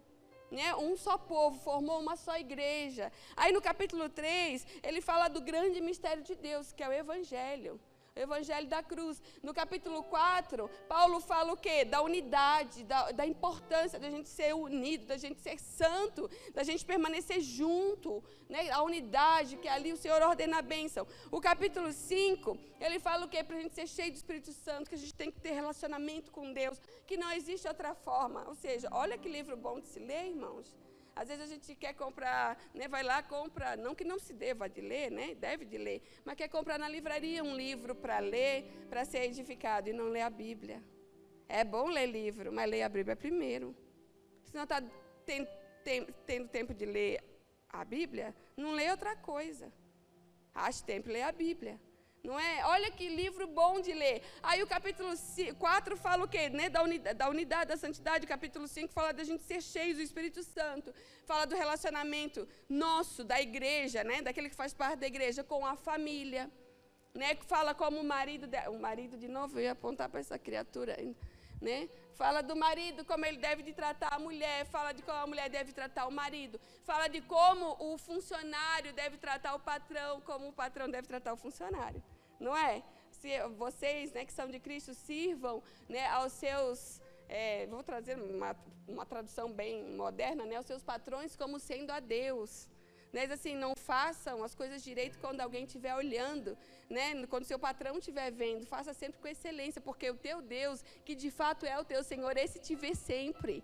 né, 0.51 0.75
um 0.75 0.95
só 0.95 1.17
povo, 1.17 1.59
formou 1.59 1.99
uma 1.99 2.15
só 2.15 2.38
igreja. 2.38 3.11
Aí 3.35 3.51
no 3.51 3.61
capítulo 3.61 4.09
3, 4.09 4.66
ele 4.83 5.01
fala 5.01 5.27
do 5.27 5.42
grande 5.42 5.81
mistério 5.81 6.23
de 6.23 6.35
Deus, 6.35 6.71
que 6.71 6.83
é 6.83 6.89
o 6.89 6.94
Evangelho 6.94 7.80
Evangelho 8.18 8.68
da 8.68 8.81
cruz. 8.81 9.21
No 9.44 9.54
capítulo 9.54 10.04
4, 10.04 10.69
Paulo 10.88 11.19
fala 11.19 11.54
o 11.54 11.57
quê? 11.57 11.86
Da 11.86 12.02
unidade, 12.02 12.83
da, 12.83 13.12
da 13.12 13.26
importância 13.26 14.00
da 14.00 14.09
gente 14.09 14.30
ser 14.30 14.54
unido, 14.54 15.06
da 15.06 15.18
gente 15.18 15.40
ser 15.42 15.59
santo, 15.59 16.30
da 16.54 16.64
gente 16.64 16.86
permanecer 16.86 17.42
junto, 17.42 18.24
né? 18.50 18.69
a 18.69 18.81
unidade, 18.81 19.57
que 19.57 19.68
ali 19.68 19.94
o 19.94 19.97
Senhor 19.97 20.21
ordena 20.21 20.59
a 20.59 20.62
bênção. 20.62 21.07
O 21.31 21.40
capítulo 21.40 21.92
5, 21.92 22.57
ele 22.80 23.00
fala 23.00 23.26
o 23.26 23.30
quê? 23.30 23.44
Para 23.44 23.57
a 23.57 23.62
gente 23.62 23.76
ser 23.76 23.88
cheio 23.88 24.12
do 24.12 24.16
Espírito 24.16 24.52
Santo, 24.52 24.90
que 24.90 24.95
a 24.95 24.97
gente 24.97 25.14
tem 25.14 25.31
que 25.31 25.40
ter 25.40 25.52
relacionamento 25.52 26.31
com 26.31 26.54
Deus, 26.54 26.81
que 27.06 27.18
não 27.18 27.31
existe 27.31 27.68
outra 27.68 27.94
forma. 27.94 28.45
Ou 28.47 28.56
seja, 28.56 28.88
olha 28.92 29.18
que 29.18 29.30
livro 29.30 29.56
bom 29.56 29.80
de 29.80 29.88
se 29.88 30.00
ler, 30.00 30.28
irmãos. 30.28 30.76
Às 31.19 31.28
vezes 31.30 31.44
a 31.44 31.47
gente 31.47 31.74
quer 31.76 31.94
comprar, 31.94 32.57
né, 32.74 32.88
vai 32.88 33.02
lá, 33.02 33.24
compra, 33.24 33.76
não 33.76 33.95
que 33.95 34.04
não 34.04 34.19
se 34.19 34.33
deva 34.33 34.69
de 34.69 34.81
ler, 34.81 35.09
né, 35.12 35.33
deve 35.33 35.66
de 35.66 35.78
ler, 35.78 36.00
mas 36.24 36.36
quer 36.36 36.47
comprar 36.47 36.78
na 36.78 36.88
livraria 36.88 37.44
um 37.44 37.56
livro 37.56 37.95
para 37.95 38.19
ler, 38.19 38.56
para 38.88 39.04
ser 39.04 39.24
edificado, 39.24 39.90
e 39.90 39.94
não 39.94 40.09
ler 40.09 40.21
a 40.21 40.30
Bíblia. 40.30 40.83
É 41.50 41.64
bom 41.64 41.88
ler 41.90 42.06
livro, 42.06 42.54
mas 42.54 42.69
ler 42.69 42.83
a 42.83 42.90
Bíblia 42.90 43.16
primeiro. 43.16 43.76
Se 44.44 44.54
não 44.54 44.64
está 44.64 44.80
ten, 45.26 45.47
ten, 45.83 46.06
tendo 46.26 46.47
tempo 46.50 46.74
de 46.74 46.86
ler 46.86 47.24
a 47.68 47.83
Bíblia, 47.83 48.36
não 48.56 48.74
lê 48.74 48.92
outra 48.92 49.16
coisa. 49.16 49.74
Ache 50.54 50.83
tempo, 50.83 51.09
lê 51.09 51.24
a 51.24 51.31
Bíblia. 51.31 51.80
Não 52.27 52.37
é? 52.37 52.65
Olha 52.65 52.91
que 52.91 53.07
livro 53.07 53.47
bom 53.47 53.79
de 53.79 53.93
ler. 53.93 54.21
Aí 54.43 54.61
o 54.61 54.67
capítulo 54.67 55.11
4 55.57 55.95
fala 55.95 56.25
o 56.25 56.27
quê? 56.27 56.49
Né? 56.49 56.67
Da, 56.67 56.83
unidade, 56.83 57.17
da 57.17 57.29
unidade, 57.29 57.69
da 57.69 57.77
santidade. 57.77 58.25
O 58.25 58.27
capítulo 58.27 58.67
5 58.67 58.91
fala 58.91 59.13
da 59.13 59.23
gente 59.23 59.43
ser 59.43 59.61
cheio 59.61 59.95
do 59.95 60.01
Espírito 60.01 60.43
Santo. 60.43 60.93
Fala 61.25 61.45
do 61.45 61.55
relacionamento 61.55 62.45
nosso, 62.67 63.23
da 63.23 63.39
igreja, 63.41 64.03
né? 64.03 64.21
daquele 64.21 64.49
que 64.49 64.57
faz 64.57 64.73
parte 64.73 64.99
da 64.99 65.07
igreja, 65.07 65.41
com 65.41 65.65
a 65.65 65.77
família. 65.77 66.51
Né? 67.15 67.33
Fala 67.53 67.73
como 67.73 67.97
o 68.01 68.03
marido. 68.03 68.45
De, 68.45 68.57
o 68.67 68.77
marido, 68.77 69.15
de 69.15 69.29
novo, 69.29 69.57
eu 69.57 69.63
ia 69.63 69.71
apontar 69.71 70.09
para 70.09 70.19
essa 70.19 70.37
criatura 70.37 70.97
ainda. 70.99 71.17
Né? 71.61 71.89
Fala 72.15 72.41
do 72.41 72.57
marido, 72.57 73.05
como 73.05 73.25
ele 73.25 73.37
deve 73.37 73.63
de 73.63 73.71
tratar 73.71 74.13
a 74.13 74.19
mulher, 74.19 74.65
fala 74.65 74.91
de 74.91 75.01
como 75.01 75.17
a 75.17 75.27
mulher 75.27 75.49
deve 75.49 75.71
tratar 75.71 76.05
o 76.07 76.11
marido, 76.11 76.59
fala 76.83 77.07
de 77.07 77.21
como 77.21 77.77
o 77.79 77.97
funcionário 77.97 78.91
deve 78.91 79.15
tratar 79.17 79.55
o 79.55 79.59
patrão, 79.59 80.19
como 80.21 80.49
o 80.49 80.53
patrão 80.53 80.89
deve 80.89 81.07
tratar 81.07 81.31
o 81.31 81.37
funcionário 81.37 82.03
não 82.39 82.56
é? 82.56 82.83
Se 83.11 83.29
vocês, 83.57 84.11
né, 84.13 84.25
que 84.25 84.33
são 84.33 84.47
de 84.49 84.59
Cristo, 84.59 84.94
sirvam 84.94 85.63
né, 85.89 86.06
aos 86.07 86.33
seus 86.33 87.01
é, 87.29 87.65
vou 87.67 87.83
trazer 87.83 88.17
uma, 88.17 88.56
uma 88.87 89.06
tradução 89.06 89.51
bem 89.51 89.83
moderna, 89.95 90.45
né? 90.45 90.59
Os 90.59 90.65
seus 90.65 90.81
patrões 90.81 91.35
como 91.35 91.59
sendo 91.59 91.91
a 91.91 91.99
Deus. 91.99 92.69
Né? 93.11 93.25
Assim, 93.25 93.56
não 93.56 93.73
façam 93.75 94.44
as 94.44 94.53
coisas 94.53 94.83
direito 94.83 95.17
quando 95.19 95.41
alguém 95.41 95.63
estiver 95.63 95.95
olhando, 95.95 96.57
né? 96.89 97.25
quando 97.27 97.45
seu 97.45 97.57
patrão 97.57 97.97
estiver 97.97 98.31
vendo. 98.31 98.65
Faça 98.65 98.94
sempre 98.94 99.19
com 99.19 99.27
excelência, 99.27 99.81
porque 99.81 100.09
o 100.09 100.15
teu 100.15 100.41
Deus, 100.41 100.83
que 101.06 101.15
de 101.15 101.31
fato 101.31 101.65
é 101.65 101.79
o 101.79 101.85
teu 101.85 102.03
Senhor, 102.03 102.35
esse 102.37 102.59
te 102.59 102.75
vê 102.75 102.94
sempre. 102.94 103.63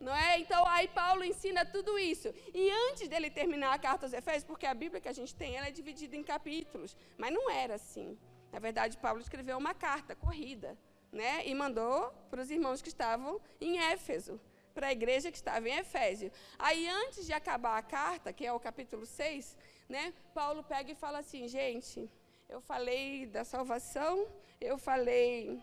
Não 0.00 0.14
é? 0.14 0.38
Então, 0.38 0.64
aí 0.68 0.86
Paulo 0.88 1.24
ensina 1.24 1.64
tudo 1.64 1.98
isso. 1.98 2.32
E 2.54 2.70
antes 2.88 3.08
dele 3.08 3.30
terminar 3.30 3.72
a 3.74 3.78
carta 3.78 4.06
aos 4.06 4.12
Efésios, 4.12 4.44
porque 4.44 4.66
a 4.66 4.74
Bíblia 4.74 5.00
que 5.00 5.08
a 5.08 5.12
gente 5.12 5.34
tem, 5.34 5.56
ela 5.56 5.66
é 5.66 5.70
dividida 5.72 6.16
em 6.16 6.22
capítulos, 6.22 6.96
mas 7.16 7.32
não 7.32 7.50
era 7.50 7.74
assim. 7.74 8.16
Na 8.52 8.60
verdade, 8.60 8.96
Paulo 8.96 9.20
escreveu 9.20 9.58
uma 9.58 9.74
carta 9.74 10.14
corrida, 10.14 10.78
né? 11.10 11.46
E 11.46 11.54
mandou 11.54 12.12
para 12.30 12.40
os 12.40 12.50
irmãos 12.50 12.80
que 12.80 12.88
estavam 12.88 13.40
em 13.60 13.78
Éfeso, 13.78 14.40
para 14.72 14.86
a 14.86 14.92
igreja 14.92 15.32
que 15.32 15.36
estava 15.36 15.68
em 15.68 15.76
Efésio. 15.76 16.30
Aí, 16.58 16.88
antes 16.88 17.26
de 17.26 17.32
acabar 17.32 17.76
a 17.76 17.82
carta, 17.82 18.32
que 18.32 18.46
é 18.46 18.52
o 18.52 18.60
capítulo 18.60 19.04
6, 19.04 19.56
né? 19.88 20.14
Paulo 20.32 20.62
pega 20.62 20.92
e 20.92 20.94
fala 20.94 21.18
assim: 21.18 21.48
gente, 21.48 22.08
eu 22.48 22.60
falei 22.60 23.26
da 23.26 23.44
salvação, 23.44 24.28
eu 24.60 24.78
falei 24.78 25.60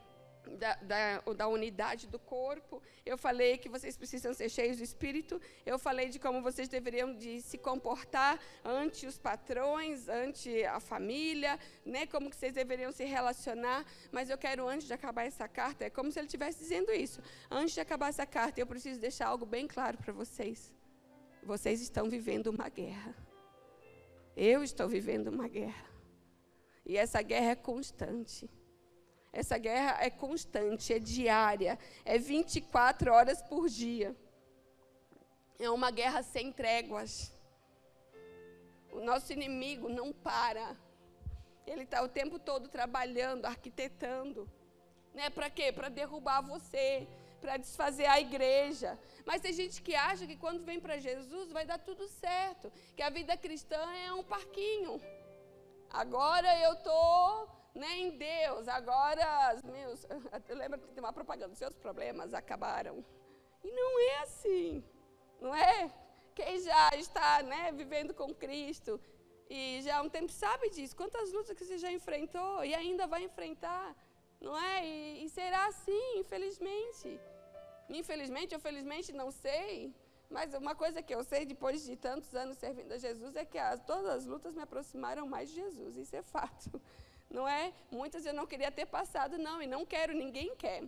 da, 0.52 0.76
da, 0.76 1.20
da, 1.34 1.48
unidade 1.48 2.08
do 2.08 2.20
corpo, 2.20 2.82
eu 3.06 3.18
falei 3.18 3.58
que 3.58 3.70
vocês 3.70 3.98
precisam 3.98 4.34
ser 4.34 4.50
cheios 4.50 4.78
do 4.78 4.84
Espírito, 4.84 5.42
eu 5.66 5.78
falei 5.78 6.10
de 6.10 6.20
como 6.20 6.42
vocês 6.42 6.68
deveriam 6.68 7.14
de 7.16 7.42
se 7.42 7.58
comportar 7.58 8.40
ante 8.64 9.06
os 9.06 9.18
patrões, 9.18 10.08
ante 10.08 10.64
a 10.66 10.80
família, 10.80 11.60
né, 11.86 12.06
como 12.06 12.30
que 12.30 12.36
vocês 12.36 12.54
deveriam 12.54 12.92
se 12.92 13.04
relacionar, 13.04 13.86
mas 14.12 14.30
eu 14.30 14.38
quero, 14.38 14.68
antes 14.68 14.88
de 14.88 14.94
acabar 14.94 15.26
essa 15.26 15.48
carta, 15.48 15.86
é 15.86 15.90
como 15.90 16.12
se 16.12 16.20
ele 16.20 16.28
estivesse 16.28 16.60
dizendo 16.60 16.92
isso, 16.92 17.22
antes 17.50 17.74
de 17.74 17.82
acabar 17.82 18.10
essa 18.10 18.26
carta, 18.26 18.60
eu 18.60 18.68
preciso 18.68 19.00
deixar 19.00 19.28
algo 19.28 19.46
bem 19.46 19.68
claro 19.68 19.98
para 19.98 20.14
vocês, 20.14 20.72
vocês 21.44 21.82
estão 21.82 22.10
vivendo 22.10 22.48
uma 22.48 22.70
guerra, 22.70 23.16
eu 24.36 24.64
estou 24.64 24.88
vivendo 24.88 25.28
uma 25.28 25.48
guerra, 25.48 25.86
e 26.86 26.98
essa 26.98 27.22
guerra 27.22 27.52
é 27.52 27.56
constante, 27.56 28.50
essa 29.36 29.58
guerra 29.58 29.98
é 30.02 30.10
constante, 30.10 30.94
é 30.94 30.98
diária, 30.98 31.78
é 32.06 32.18
24 32.18 33.12
horas 33.12 33.42
por 33.42 33.68
dia. 33.68 34.16
É 35.60 35.70
uma 35.70 35.92
guerra 35.92 36.24
sem 36.24 36.54
tréguas. 36.54 37.34
O 38.94 39.02
nosso 39.02 39.34
inimigo 39.34 39.90
não 39.90 40.14
para. 40.14 40.78
Ele 41.68 41.84
está 41.84 42.02
o 42.02 42.08
tempo 42.08 42.40
todo 42.40 42.70
trabalhando, 42.70 43.44
arquitetando. 43.46 44.50
Né? 45.14 45.30
Para 45.30 45.50
quê? 45.50 45.70
Para 45.70 45.90
derrubar 45.90 46.40
você, 46.40 47.06
para 47.42 47.58
desfazer 47.58 48.06
a 48.06 48.22
igreja. 48.22 48.98
Mas 49.26 49.42
tem 49.42 49.52
gente 49.52 49.82
que 49.82 49.96
acha 49.96 50.26
que 50.26 50.38
quando 50.38 50.64
vem 50.64 50.80
para 50.80 50.98
Jesus 50.98 51.52
vai 51.52 51.66
dar 51.66 51.80
tudo 51.80 52.08
certo, 52.08 52.72
que 52.96 53.02
a 53.02 53.10
vida 53.10 53.36
cristã 53.36 53.84
é 54.08 54.14
um 54.14 54.24
parquinho. 54.24 55.02
Agora 55.90 56.58
eu 56.62 56.74
estou 56.74 57.65
né, 57.76 57.98
em 57.98 58.18
Deus. 58.18 58.68
Agora, 58.68 59.62
meus, 59.66 60.06
eu 60.48 60.56
lembro 60.56 60.80
que 60.80 60.88
tem 60.88 61.04
uma 61.04 61.14
propaganda, 61.14 61.54
seus 61.54 61.76
problemas 61.76 62.34
acabaram. 62.34 63.04
E 63.64 63.72
não 63.72 64.00
é 64.00 64.20
assim, 64.24 64.84
não 65.42 65.54
é? 65.54 65.92
Quem 66.34 66.60
já 66.62 66.90
está 66.96 67.44
né, 67.44 67.72
vivendo 67.74 68.14
com 68.14 68.34
Cristo 68.34 69.00
e 69.50 69.82
já 69.84 69.98
há 69.98 70.02
um 70.02 70.10
tempo 70.10 70.32
sabe 70.32 70.70
disso. 70.70 70.96
Quantas 70.96 71.32
lutas 71.32 71.56
que 71.58 71.66
você 71.66 71.78
já 71.78 71.92
enfrentou 71.92 72.64
e 72.64 72.74
ainda 72.74 73.08
vai 73.08 73.24
enfrentar, 73.24 73.96
não 74.40 74.58
é? 74.58 74.86
E, 74.86 75.26
e 75.26 75.30
será 75.30 75.68
assim, 75.68 76.20
infelizmente. 76.20 77.20
Infelizmente 77.90 78.54
ou 78.56 78.60
felizmente, 78.60 79.12
não 79.12 79.32
sei. 79.32 79.94
Mas 80.30 80.54
uma 80.54 80.76
coisa 80.76 81.02
que 81.04 81.14
eu 81.14 81.24
sei 81.24 81.46
depois 81.46 81.86
de 81.86 81.96
tantos 81.96 82.34
anos 82.34 82.58
servindo 82.58 82.92
a 82.92 82.98
Jesus 82.98 83.36
é 83.36 83.46
que 83.46 83.58
as, 83.58 83.80
todas 83.82 84.08
as 84.08 84.26
lutas 84.26 84.56
me 84.56 84.62
aproximaram 84.62 85.28
mais 85.28 85.50
de 85.50 85.56
Jesus. 85.56 85.96
Isso 85.98 86.16
é 86.16 86.24
fato 86.24 86.82
não 87.38 87.48
é? 87.48 87.64
Muitas 88.00 88.26
eu 88.26 88.34
não 88.40 88.48
queria 88.52 88.72
ter 88.72 88.86
passado, 88.98 89.38
não, 89.48 89.58
e 89.62 89.68
não 89.68 89.86
quero, 89.94 90.14
ninguém 90.24 90.56
quer. 90.64 90.82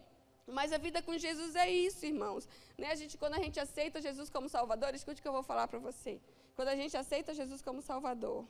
Mas 0.58 0.72
a 0.72 0.80
vida 0.86 1.01
com 1.01 1.16
Jesus 1.25 1.56
é 1.56 1.70
isso, 1.70 2.06
irmãos. 2.06 2.48
Né? 2.77 2.88
A 2.96 2.96
gente, 2.96 3.18
quando 3.22 3.36
a 3.39 3.44
gente 3.46 3.60
aceita 3.60 4.01
Jesus 4.08 4.30
como 4.30 4.48
Salvador, 4.48 4.96
escute 4.96 5.20
o 5.20 5.24
que 5.24 5.27
eu 5.27 5.38
vou 5.39 5.44
falar 5.44 5.68
para 5.68 5.80
você. 5.88 6.13
Quando 6.56 6.70
a 6.70 6.75
gente 6.82 6.96
aceita 6.96 7.34
Jesus 7.34 7.62
como 7.62 7.82
Salvador, 7.82 8.46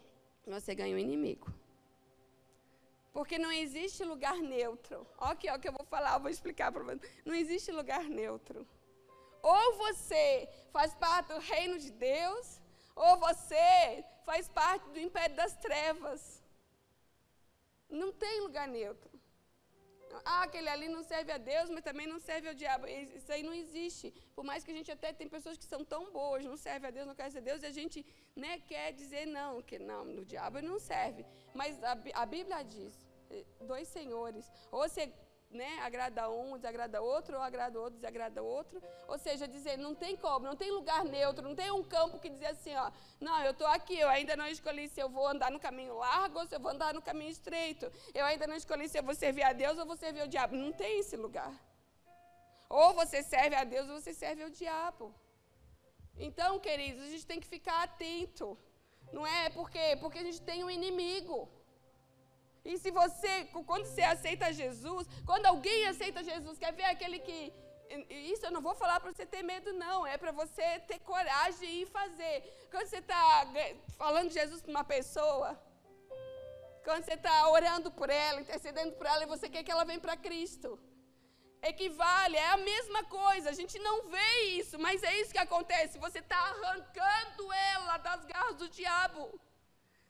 você 0.46 0.75
ganha 0.75 0.96
um 0.96 1.00
inimigo. 1.00 1.48
Porque 3.12 3.39
não 3.39 3.51
existe 3.51 4.04
lugar 4.04 4.38
neutro. 4.38 5.08
Olha 5.18 5.32
aqui, 5.32 5.50
ó, 5.50 5.58
que 5.58 5.68
eu 5.68 5.74
vou 5.74 5.86
falar, 5.86 6.13
eu 6.13 6.20
vou 6.20 6.30
explicar 6.30 6.72
para 6.72 6.84
você. 6.84 7.01
Não 7.25 7.34
existe 7.34 7.72
lugar 7.72 8.04
neutro. 8.04 8.60
Ou 9.42 9.77
você 9.77 10.48
faz 10.72 10.94
parte 10.94 11.30
do 11.34 11.39
reino 11.39 11.80
de 11.80 11.92
Deus, 11.92 12.62
ou 12.96 13.18
você 13.18 14.06
faz 14.24 14.48
parte 14.48 14.88
do 14.89 15.00
império 15.00 15.36
das 15.36 15.56
trevas. 15.56 16.37
Não 17.89 18.12
tem 18.12 18.41
lugar 18.41 18.67
neutro. 18.67 19.10
Ah, 20.25 20.44
aquele 20.44 20.70
ali 20.70 20.88
não 20.88 21.03
serve 21.03 21.32
a 21.32 21.38
Deus, 21.38 21.70
mas 21.70 21.84
também 21.84 22.08
não 22.08 22.20
serve 22.20 22.48
ao 22.48 22.53
diabo. 22.53 22.88
Isso 22.88 23.32
aí 23.32 23.44
não 23.44 23.53
existe. 23.53 24.13
Por 24.36 24.44
mais 24.44 24.63
que 24.63 24.72
a 24.72 24.74
gente 24.74 24.91
até 24.91 25.12
tem 25.13 25.27
pessoas 25.27 25.58
que 25.58 25.65
são 25.65 25.84
tão 25.84 26.12
boas, 26.12 26.44
não 26.46 26.58
serve 26.58 26.88
a 26.88 26.91
Deus, 26.91 27.08
não 27.08 27.15
quer 27.15 27.29
ser 27.32 27.41
Deus, 27.41 27.62
e 27.62 27.65
a 27.65 27.72
gente 27.72 28.06
né, 28.36 28.60
quer 28.60 28.94
dizer 28.94 29.25
não, 29.25 29.62
que 29.62 29.77
não, 29.77 30.06
no 30.06 30.25
diabo 30.25 30.62
não 30.62 30.79
serve. 30.79 31.25
Mas 31.53 31.82
a, 31.84 31.98
a 32.13 32.25
Bíblia 32.25 32.63
diz, 32.63 33.06
eh, 33.29 33.46
dois 33.62 33.88
senhores, 33.88 34.51
ou 34.72 34.88
você 34.88 35.12
né, 35.50 35.80
agrada 35.80 36.30
um, 36.30 36.58
desagrada 36.58 37.01
outro, 37.01 37.38
ou 37.38 37.42
agrada 37.42 37.80
outro, 37.80 37.96
desagrada 37.96 38.44
outro. 38.44 38.82
Ou 39.08 39.18
seja, 39.18 39.48
dizer, 39.48 39.77
não 39.77 39.96
tem 39.96 40.16
como, 40.16 40.46
não 40.46 40.56
tem 40.56 40.72
lugar 40.72 41.06
neutro, 41.06 41.48
não 41.48 41.56
tem 41.56 41.72
um 41.72 41.84
campo 41.84 42.20
que 42.20 42.30
dizer 42.30 42.48
assim, 42.48 42.75
ó, 42.75 42.92
não, 43.20 43.42
eu 43.44 43.51
estou 43.51 43.68
aqui, 43.68 43.98
eu 43.98 44.10
ainda 44.10 44.36
não 44.36 44.48
escolhi 44.48 44.88
se 44.89 45.00
eu 45.00 45.10
vou 45.10 45.27
andar 45.27 45.50
no 45.51 45.60
caminho 45.60 45.98
largo 45.98 46.39
ou 46.39 46.46
se 46.46 46.56
eu 46.56 46.60
vou 46.60 46.72
andar 46.72 46.94
no 46.94 47.01
caminho 47.01 47.32
estreito. 47.32 47.92
Eu 48.13 48.25
ainda 48.25 48.46
não 48.46 48.56
escolhi 48.56 48.89
se 48.89 49.00
eu 49.00 49.04
vou 49.04 49.16
servir 49.16 49.44
a 49.44 49.54
Deus 49.54 49.77
ou 49.77 49.86
vou 49.86 49.96
servir 49.96 50.24
o 50.24 50.27
diabo. 50.27 50.56
Não 50.56 50.72
tem 50.72 51.00
esse 51.00 51.16
lugar. 51.16 51.54
Ou 52.70 52.94
você 52.94 53.24
serve 53.24 53.56
a 53.56 53.63
Deus 53.63 53.88
ou 53.89 54.00
você 54.00 54.13
serve 54.13 54.44
ao 54.44 54.50
diabo. 54.50 55.13
Então, 56.20 56.60
queridos, 56.60 57.04
a 57.04 57.10
gente 57.10 57.25
tem 57.25 57.39
que 57.39 57.48
ficar 57.48 57.84
atento. 57.84 58.58
Não 59.13 59.25
é? 59.25 59.50
Por 59.50 59.70
quê? 59.70 59.98
Porque 60.01 60.20
a 60.20 60.24
gente 60.24 60.42
tem 60.42 60.63
um 60.63 60.70
inimigo. 60.70 61.50
E 62.71 62.74
se 62.83 62.89
você, 63.00 63.33
quando 63.69 63.86
você 63.86 64.03
aceita 64.13 64.55
Jesus, 64.62 65.03
quando 65.29 65.45
alguém 65.45 65.88
aceita 65.91 66.27
Jesus, 66.31 66.57
quer 66.63 66.74
ver 66.79 66.88
aquele 66.93 67.19
que. 67.27 67.38
Isso 68.33 68.45
eu 68.45 68.51
não 68.55 68.62
vou 68.67 68.75
falar 68.81 68.97
para 69.00 69.12
você 69.13 69.25
ter 69.33 69.41
medo, 69.51 69.71
não. 69.86 70.00
É 70.13 70.17
para 70.24 70.33
você 70.41 70.65
ter 70.89 71.00
coragem 71.12 71.69
e 71.81 71.86
fazer. 71.97 72.36
Quando 72.71 72.88
você 72.88 73.00
está 73.05 73.21
falando 74.03 74.27
de 74.27 74.33
Jesus 74.39 74.62
para 74.62 74.75
uma 74.75 74.83
pessoa, 74.83 75.50
quando 76.88 77.05
você 77.05 77.13
está 77.21 77.36
orando 77.57 77.89
por 78.00 78.09
ela, 78.09 78.41
intercedendo 78.41 78.93
por 79.00 79.05
ela, 79.13 79.24
e 79.24 79.33
você 79.36 79.47
quer 79.53 79.63
que 79.63 79.71
ela 79.75 79.86
venha 79.89 80.03
para 80.05 80.17
Cristo. 80.27 80.69
Equivale, 81.71 82.36
é 82.36 82.50
a 82.50 82.63
mesma 82.71 83.01
coisa. 83.05 83.50
A 83.50 83.57
gente 83.59 83.79
não 83.88 83.95
vê 84.15 84.31
isso, 84.59 84.77
mas 84.77 85.03
é 85.03 85.13
isso 85.21 85.31
que 85.36 85.45
acontece. 85.47 86.03
Você 86.07 86.19
está 86.19 86.38
arrancando 86.51 87.45
ela 87.74 87.97
das 88.09 88.25
garras 88.25 88.57
do 88.62 88.69
diabo. 88.79 89.24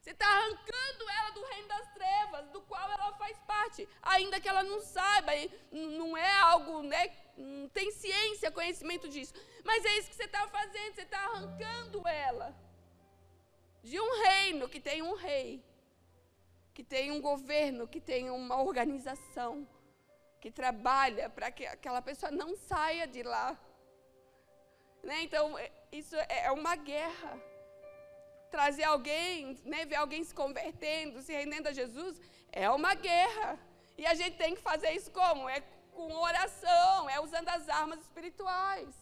Você 0.08 0.12
está 0.12 0.26
arrancando 0.26 1.10
ela 1.18 1.30
do 1.32 1.44
reino 1.44 1.68
das 1.68 1.92
trevas, 1.92 2.48
do 2.48 2.62
qual 2.62 2.90
ela 2.90 3.12
faz 3.18 3.38
parte, 3.40 3.86
ainda 4.00 4.40
que 4.40 4.48
ela 4.48 4.62
não 4.62 4.80
saiba, 4.80 5.32
não 5.70 6.16
é 6.16 6.34
algo, 6.38 6.82
né? 6.82 7.14
Não 7.36 7.68
tem 7.68 7.90
ciência, 7.90 8.50
conhecimento 8.50 9.06
disso. 9.06 9.34
Mas 9.66 9.84
é 9.84 9.98
isso 9.98 10.08
que 10.08 10.16
você 10.16 10.24
está 10.24 10.48
fazendo, 10.48 10.94
você 10.94 11.02
está 11.02 11.18
arrancando 11.18 12.08
ela 12.08 12.56
de 13.82 14.00
um 14.00 14.22
reino 14.22 14.66
que 14.66 14.80
tem 14.80 15.02
um 15.02 15.12
rei, 15.12 15.62
que 16.72 16.82
tem 16.82 17.10
um 17.10 17.20
governo, 17.20 17.86
que 17.86 18.00
tem 18.00 18.30
uma 18.30 18.62
organização, 18.62 19.68
que 20.40 20.50
trabalha 20.50 21.28
para 21.28 21.50
que 21.50 21.66
aquela 21.66 22.00
pessoa 22.00 22.32
não 22.32 22.56
saia 22.56 23.06
de 23.06 23.22
lá. 23.22 23.60
Né? 25.02 25.20
Então, 25.24 25.58
é, 25.58 25.70
isso 25.92 26.16
é, 26.16 26.46
é 26.46 26.50
uma 26.50 26.76
guerra 26.76 27.57
trazer 28.50 28.84
alguém, 28.84 29.58
né, 29.64 29.84
ver 29.84 29.96
alguém 29.96 30.22
se 30.24 30.34
convertendo, 30.34 31.22
se 31.22 31.32
rendendo 31.32 31.68
a 31.68 31.72
Jesus, 31.72 32.20
é 32.52 32.68
uma 32.70 32.94
guerra. 32.94 33.58
E 33.96 34.06
a 34.06 34.14
gente 34.14 34.36
tem 34.36 34.54
que 34.54 34.60
fazer 34.60 34.90
isso 34.92 35.10
como? 35.10 35.48
É 35.48 35.60
com 35.92 36.12
oração, 36.14 37.10
é 37.10 37.20
usando 37.20 37.48
as 37.48 37.68
armas 37.68 38.00
espirituais. 38.00 38.94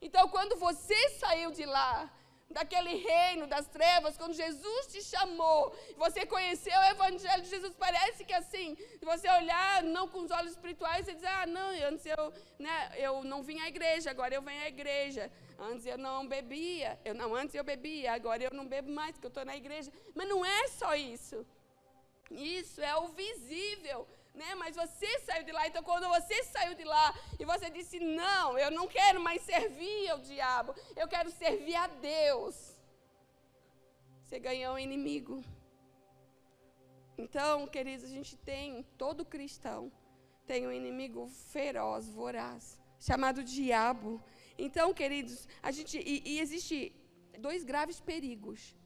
Então, 0.00 0.28
quando 0.28 0.56
você 0.56 1.00
saiu 1.10 1.50
de 1.50 1.64
lá, 1.64 2.10
daquele 2.50 2.94
reino 2.96 3.46
das 3.46 3.66
trevas, 3.68 4.16
quando 4.16 4.34
Jesus 4.34 4.86
te 4.92 5.02
chamou, 5.02 5.74
você 5.96 6.26
conheceu 6.26 6.76
o 6.80 6.90
Evangelho 6.90 7.42
de 7.42 7.48
Jesus, 7.48 7.74
parece 7.78 8.24
que 8.24 8.32
assim, 8.32 8.76
se 8.98 9.04
você 9.04 9.28
olhar 9.30 9.82
não 9.84 10.08
com 10.08 10.20
os 10.20 10.30
olhos 10.32 10.52
espirituais, 10.52 11.04
você 11.04 11.14
diz, 11.14 11.24
ah, 11.24 11.46
não, 11.46 11.68
antes 11.88 12.04
eu, 12.04 12.32
né, 12.58 12.92
eu 12.96 13.22
não 13.22 13.42
vim 13.42 13.60
à 13.60 13.68
igreja, 13.68 14.10
agora 14.10 14.34
eu 14.34 14.42
venho 14.42 14.62
à 14.62 14.68
igreja. 14.68 15.30
Antes 15.68 15.84
eu 15.86 15.98
não 15.98 16.26
bebia, 16.26 16.98
eu 17.04 17.14
não, 17.14 17.34
antes 17.34 17.54
eu 17.54 17.62
bebia, 17.62 18.14
agora 18.14 18.42
eu 18.42 18.52
não 18.58 18.66
bebo 18.66 18.90
mais, 18.90 19.12
porque 19.12 19.26
eu 19.26 19.34
estou 19.34 19.44
na 19.44 19.56
igreja. 19.56 19.92
Mas 20.14 20.28
não 20.28 20.44
é 20.44 20.68
só 20.68 20.94
isso. 20.96 21.46
Isso 22.30 22.80
é 22.80 22.96
o 22.96 23.08
visível 23.08 24.00
né? 24.34 24.54
Mas 24.54 24.76
você 24.76 25.18
saiu 25.20 25.44
de 25.44 25.52
lá. 25.52 25.66
Então, 25.66 25.82
quando 25.82 26.08
você 26.08 26.42
saiu 26.44 26.74
de 26.74 26.84
lá 26.84 27.14
e 27.38 27.44
você 27.44 27.70
disse: 27.70 27.98
Não, 27.98 28.58
eu 28.58 28.70
não 28.70 28.86
quero 28.86 29.20
mais 29.20 29.42
servir 29.42 30.08
ao 30.08 30.18
diabo, 30.18 30.74
eu 30.96 31.08
quero 31.08 31.30
servir 31.30 31.74
a 31.74 31.86
Deus. 31.86 32.76
Você 34.24 34.38
ganhou 34.38 34.74
um 34.74 34.78
inimigo. 34.78 35.42
Então, 37.18 37.66
queridos, 37.66 38.04
a 38.04 38.08
gente 38.08 38.36
tem, 38.36 38.82
todo 38.96 39.24
cristão 39.24 39.92
tem 40.46 40.66
um 40.66 40.72
inimigo 40.72 41.28
feroz, 41.52 42.08
voraz, 42.08 42.80
chamado 42.98 43.44
diabo. 43.44 44.22
Então, 44.66 44.92
queridos, 45.00 45.48
a 45.62 45.70
gente. 45.70 45.96
E, 45.98 46.14
e 46.30 46.40
existe 46.44 46.76
dois 47.46 47.62
graves 47.70 47.98
perigos 48.00 48.76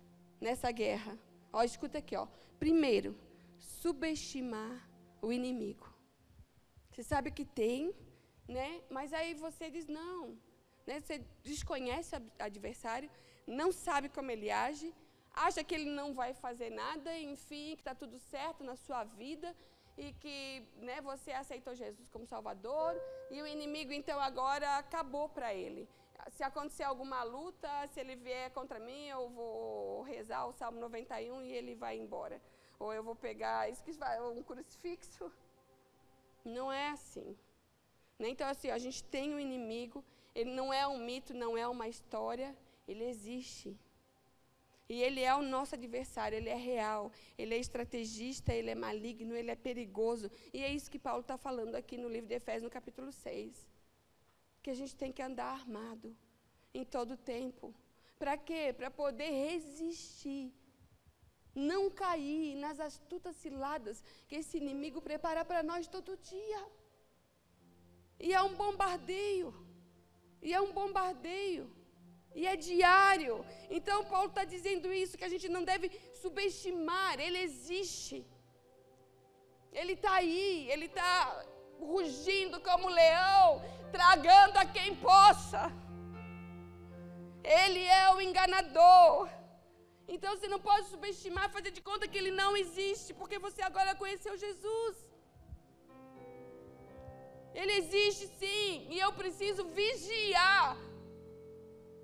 nessa 0.40 0.70
guerra. 0.70 1.18
Ó, 1.52 1.62
escuta 1.62 1.98
aqui, 1.98 2.14
ó. 2.16 2.26
Primeiro, 2.64 3.10
subestimar 3.58 4.74
o 5.20 5.32
inimigo. 5.32 5.86
Você 6.90 7.02
sabe 7.02 7.30
que 7.36 7.44
tem, 7.44 7.92
né? 8.56 8.68
Mas 8.88 9.12
aí 9.12 9.34
você 9.34 9.70
diz 9.76 9.86
não. 9.86 10.38
Né? 10.86 11.00
Você 11.00 11.16
desconhece 11.42 12.14
o 12.16 12.22
adversário, 12.38 13.10
não 13.46 13.72
sabe 13.72 14.08
como 14.08 14.30
ele 14.30 14.50
age, 14.50 14.94
acha 15.46 15.64
que 15.64 15.74
ele 15.74 15.90
não 15.90 16.14
vai 16.14 16.32
fazer 16.34 16.70
nada, 16.70 17.18
enfim, 17.18 17.74
que 17.74 17.80
está 17.80 17.94
tudo 17.94 18.18
certo 18.18 18.62
na 18.62 18.76
sua 18.76 19.02
vida 19.04 19.54
e 19.96 20.12
que 20.14 20.66
né, 20.76 21.00
você 21.00 21.32
aceitou 21.32 21.74
Jesus 21.74 22.08
como 22.10 22.26
Salvador 22.26 23.00
e 23.30 23.40
o 23.40 23.46
inimigo 23.46 23.92
então 23.92 24.18
agora 24.20 24.78
acabou 24.78 25.28
para 25.28 25.54
ele. 25.54 25.88
Se 26.30 26.42
acontecer 26.42 26.84
alguma 26.84 27.22
luta, 27.22 27.68
se 27.88 28.00
ele 28.00 28.16
vier 28.16 28.50
contra 28.50 28.78
mim, 28.78 29.06
eu 29.08 29.28
vou 29.28 30.02
rezar 30.02 30.46
o 30.46 30.52
Salmo 30.52 30.80
91 30.80 31.42
e 31.42 31.52
ele 31.52 31.74
vai 31.74 31.98
embora. 31.98 32.40
Ou 32.78 32.92
eu 32.92 33.02
vou 33.02 33.14
pegar, 33.14 33.68
isso 33.70 33.84
que 33.84 33.92
vai, 33.92 34.20
um 34.20 34.42
crucifixo. 34.42 35.30
Não 36.44 36.72
é 36.72 36.90
assim. 36.90 37.36
Né? 38.18 38.28
Então, 38.28 38.48
assim, 38.48 38.70
a 38.70 38.78
gente 38.78 39.04
tem 39.04 39.34
um 39.34 39.38
inimigo, 39.38 40.04
ele 40.34 40.50
não 40.50 40.72
é 40.72 40.86
um 40.86 40.98
mito, 40.98 41.34
não 41.34 41.56
é 41.56 41.68
uma 41.68 41.88
história, 41.88 42.56
ele 42.88 43.04
existe. 43.04 43.78
E 44.88 45.02
ele 45.02 45.20
é 45.20 45.34
o 45.34 45.42
nosso 45.42 45.74
adversário, 45.74 46.36
ele 46.36 46.50
é 46.50 46.56
real, 46.56 47.10
ele 47.38 47.54
é 47.54 47.58
estrategista, 47.58 48.52
ele 48.52 48.70
é 48.70 48.74
maligno, 48.74 49.34
ele 49.34 49.50
é 49.50 49.56
perigoso. 49.56 50.30
E 50.52 50.62
é 50.62 50.70
isso 50.70 50.90
que 50.90 50.98
Paulo 50.98 51.22
está 51.22 51.38
falando 51.38 51.74
aqui 51.74 51.96
no 51.96 52.08
livro 52.08 52.28
de 52.28 52.34
Efésios, 52.34 52.64
no 52.64 52.70
capítulo 52.70 53.10
6. 53.10 53.66
Que 54.62 54.70
a 54.70 54.74
gente 54.74 54.94
tem 54.94 55.10
que 55.10 55.22
andar 55.22 55.46
armado 55.46 56.14
em 56.74 56.84
todo 56.84 57.14
o 57.14 57.16
tempo. 57.16 57.74
Para 58.18 58.36
quê? 58.36 58.74
Para 58.76 58.90
poder 58.90 59.30
resistir 59.30 60.52
não 61.54 61.88
cair 61.88 62.56
nas 62.56 62.80
astutas 62.80 63.36
ciladas 63.36 64.02
que 64.26 64.34
esse 64.34 64.56
inimigo 64.58 65.00
prepara 65.00 65.44
para 65.44 65.62
nós 65.62 65.86
todo 65.86 66.16
dia. 66.16 66.66
E 68.18 68.32
é 68.32 68.42
um 68.42 68.54
bombardeio. 68.54 69.54
E 70.42 70.52
é 70.52 70.60
um 70.60 70.72
bombardeio. 70.72 71.73
E 72.34 72.46
é 72.52 72.56
diário. 72.56 73.34
Então, 73.70 74.04
Paulo 74.12 74.28
está 74.28 74.44
dizendo 74.54 74.92
isso, 74.92 75.18
que 75.18 75.28
a 75.28 75.32
gente 75.34 75.48
não 75.48 75.64
deve 75.72 75.88
subestimar. 76.22 77.12
Ele 77.26 77.38
existe. 77.48 78.18
Ele 79.72 79.94
está 79.98 80.14
aí. 80.22 80.68
Ele 80.72 80.86
está 80.86 81.12
rugindo 81.92 82.60
como 82.68 82.88
leão, 82.88 83.62
tragando 83.96 84.58
a 84.58 84.66
quem 84.76 84.90
possa. 84.96 85.62
Ele 87.62 87.84
é 88.02 88.14
o 88.14 88.20
enganador. 88.20 89.28
Então 90.14 90.30
você 90.36 90.48
não 90.52 90.60
pode 90.68 90.86
subestimar, 90.88 91.54
fazer 91.56 91.70
de 91.70 91.82
conta 91.88 92.08
que 92.08 92.18
ele 92.20 92.30
não 92.42 92.50
existe, 92.62 93.10
porque 93.20 93.38
você 93.46 93.62
agora 93.62 93.94
conheceu 94.02 94.36
Jesus. 94.36 94.96
Ele 97.60 97.72
existe 97.82 98.26
sim, 98.40 98.86
e 98.94 98.98
eu 98.98 99.12
preciso 99.12 99.64
vigiar 99.80 100.76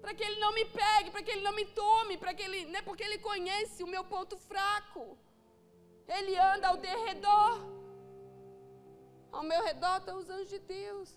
para 0.01 0.15
que 0.15 0.25
ele 0.27 0.39
não 0.45 0.53
me 0.59 0.65
pegue, 0.65 1.11
para 1.11 1.23
que 1.23 1.31
ele 1.31 1.43
não 1.49 1.55
me 1.61 1.67
tome, 1.83 2.17
para 2.17 2.33
que 2.35 2.43
ele, 2.43 2.61
né, 2.67 2.81
porque 2.83 3.05
ele 3.09 3.19
conhece 3.19 3.83
o 3.83 3.93
meu 3.95 4.05
ponto 4.05 4.37
fraco. 4.37 5.19
Ele 6.17 6.37
anda 6.53 6.69
ao 6.69 6.77
derredor. 6.77 7.53
Ao 9.31 9.43
meu 9.51 9.63
redor 9.63 9.97
estão 9.99 10.19
os 10.19 10.29
anjos 10.29 10.51
de 10.55 10.59
Deus, 10.59 11.09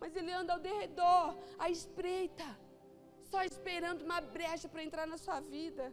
mas 0.00 0.14
ele 0.14 0.32
anda 0.40 0.52
ao 0.52 0.60
derredor, 0.60 1.36
à 1.58 1.70
espreita, 1.70 2.46
só 3.30 3.42
esperando 3.42 4.02
uma 4.02 4.20
brecha 4.20 4.68
para 4.68 4.84
entrar 4.84 5.06
na 5.06 5.16
sua 5.16 5.40
vida. 5.40 5.84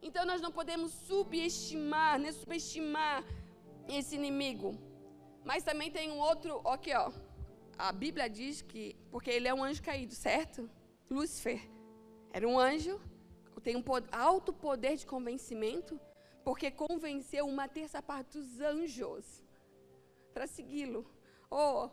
Então 0.00 0.24
nós 0.24 0.40
não 0.40 0.52
podemos 0.52 0.92
subestimar, 1.08 2.18
né, 2.20 2.30
subestimar 2.32 3.24
esse 3.88 4.14
inimigo. 4.14 4.78
Mas 5.44 5.64
também 5.64 5.90
tem 5.90 6.10
um 6.12 6.20
outro, 6.20 6.60
aqui 6.68 6.94
ó. 6.94 7.10
A 7.76 7.92
Bíblia 7.92 8.28
diz 8.28 8.60
que, 8.60 8.94
porque 9.10 9.30
ele 9.30 9.48
é 9.48 9.54
um 9.54 9.64
anjo 9.64 9.82
caído, 9.82 10.14
certo? 10.14 10.70
Lúcifer 11.10 11.60
era 12.32 12.46
um 12.46 12.58
anjo, 12.58 13.00
tem 13.62 13.76
um 13.76 13.84
alto 14.12 14.52
poder 14.52 14.96
de 14.96 15.06
convencimento, 15.06 16.00
porque 16.44 16.70
convenceu 16.70 17.46
uma 17.46 17.68
terça 17.68 18.00
parte 18.00 18.38
dos 18.38 18.60
anjos 18.60 19.44
para 20.32 20.46
segui-lo. 20.46 21.04
Oh, 21.50 21.90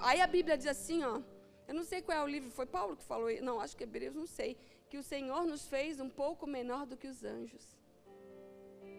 aí 0.00 0.20
a 0.20 0.26
Bíblia 0.26 0.56
diz 0.56 0.66
assim, 0.66 1.02
ó. 1.02 1.20
Eu 1.66 1.74
não 1.74 1.84
sei 1.84 2.02
qual 2.02 2.18
é 2.18 2.22
o 2.22 2.26
livro, 2.26 2.50
foi 2.50 2.66
Paulo 2.66 2.96
que 2.96 3.04
falou, 3.04 3.28
não, 3.40 3.60
acho 3.60 3.76
que 3.76 3.84
é 3.84 3.86
Hebreus, 3.86 4.14
não 4.14 4.26
sei 4.26 4.56
que 4.90 4.98
o 4.98 5.02
Senhor 5.02 5.46
nos 5.46 5.66
fez 5.66 5.98
um 6.00 6.10
pouco 6.10 6.46
menor 6.46 6.84
do 6.86 6.96
que 6.96 7.08
os 7.08 7.24
anjos. 7.24 7.64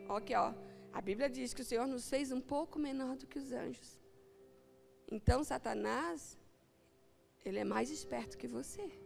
Ok, 0.10 0.36
ó. 0.36 0.54
A 0.92 1.02
Bíblia 1.02 1.30
diz 1.30 1.54
que 1.54 1.62
o 1.62 1.66
Senhor 1.66 1.88
nos 1.88 2.10
fez 2.10 2.32
um 2.32 2.42
pouco 2.42 2.80
menor 2.80 3.16
do 3.16 3.28
que 3.28 3.38
os 3.38 3.52
anjos. 3.52 4.00
Então, 5.12 5.44
Satanás, 5.44 6.38
ele 7.46 7.60
é 7.60 7.64
mais 7.64 7.92
esperto 7.92 8.38
que 8.38 8.48
você. 8.48 9.03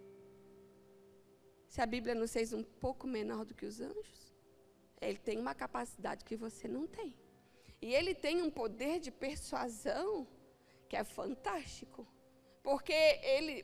Se 1.78 1.82
a 1.84 1.86
Bíblia 1.86 2.16
nos 2.16 2.34
fez 2.34 2.54
um 2.54 2.63
pouco 2.63 3.06
menor 3.06 3.46
do 3.46 3.54
que 3.54 3.63
os 3.63 3.80
anjos, 3.80 4.22
ele 5.00 5.20
tem 5.20 5.38
uma 5.38 5.54
capacidade 5.54 6.26
que 6.26 6.36
você 6.36 6.68
não 6.68 6.88
tem. 6.88 7.13
E 7.80 7.94
ele 7.94 8.16
tem 8.16 8.42
um 8.42 8.50
poder 8.50 9.00
de 9.00 9.12
persuasão 9.12 10.28
que 10.90 10.96
é 10.96 11.04
fantástico. 11.04 12.08
Porque 12.63 13.00
ele, 13.36 13.63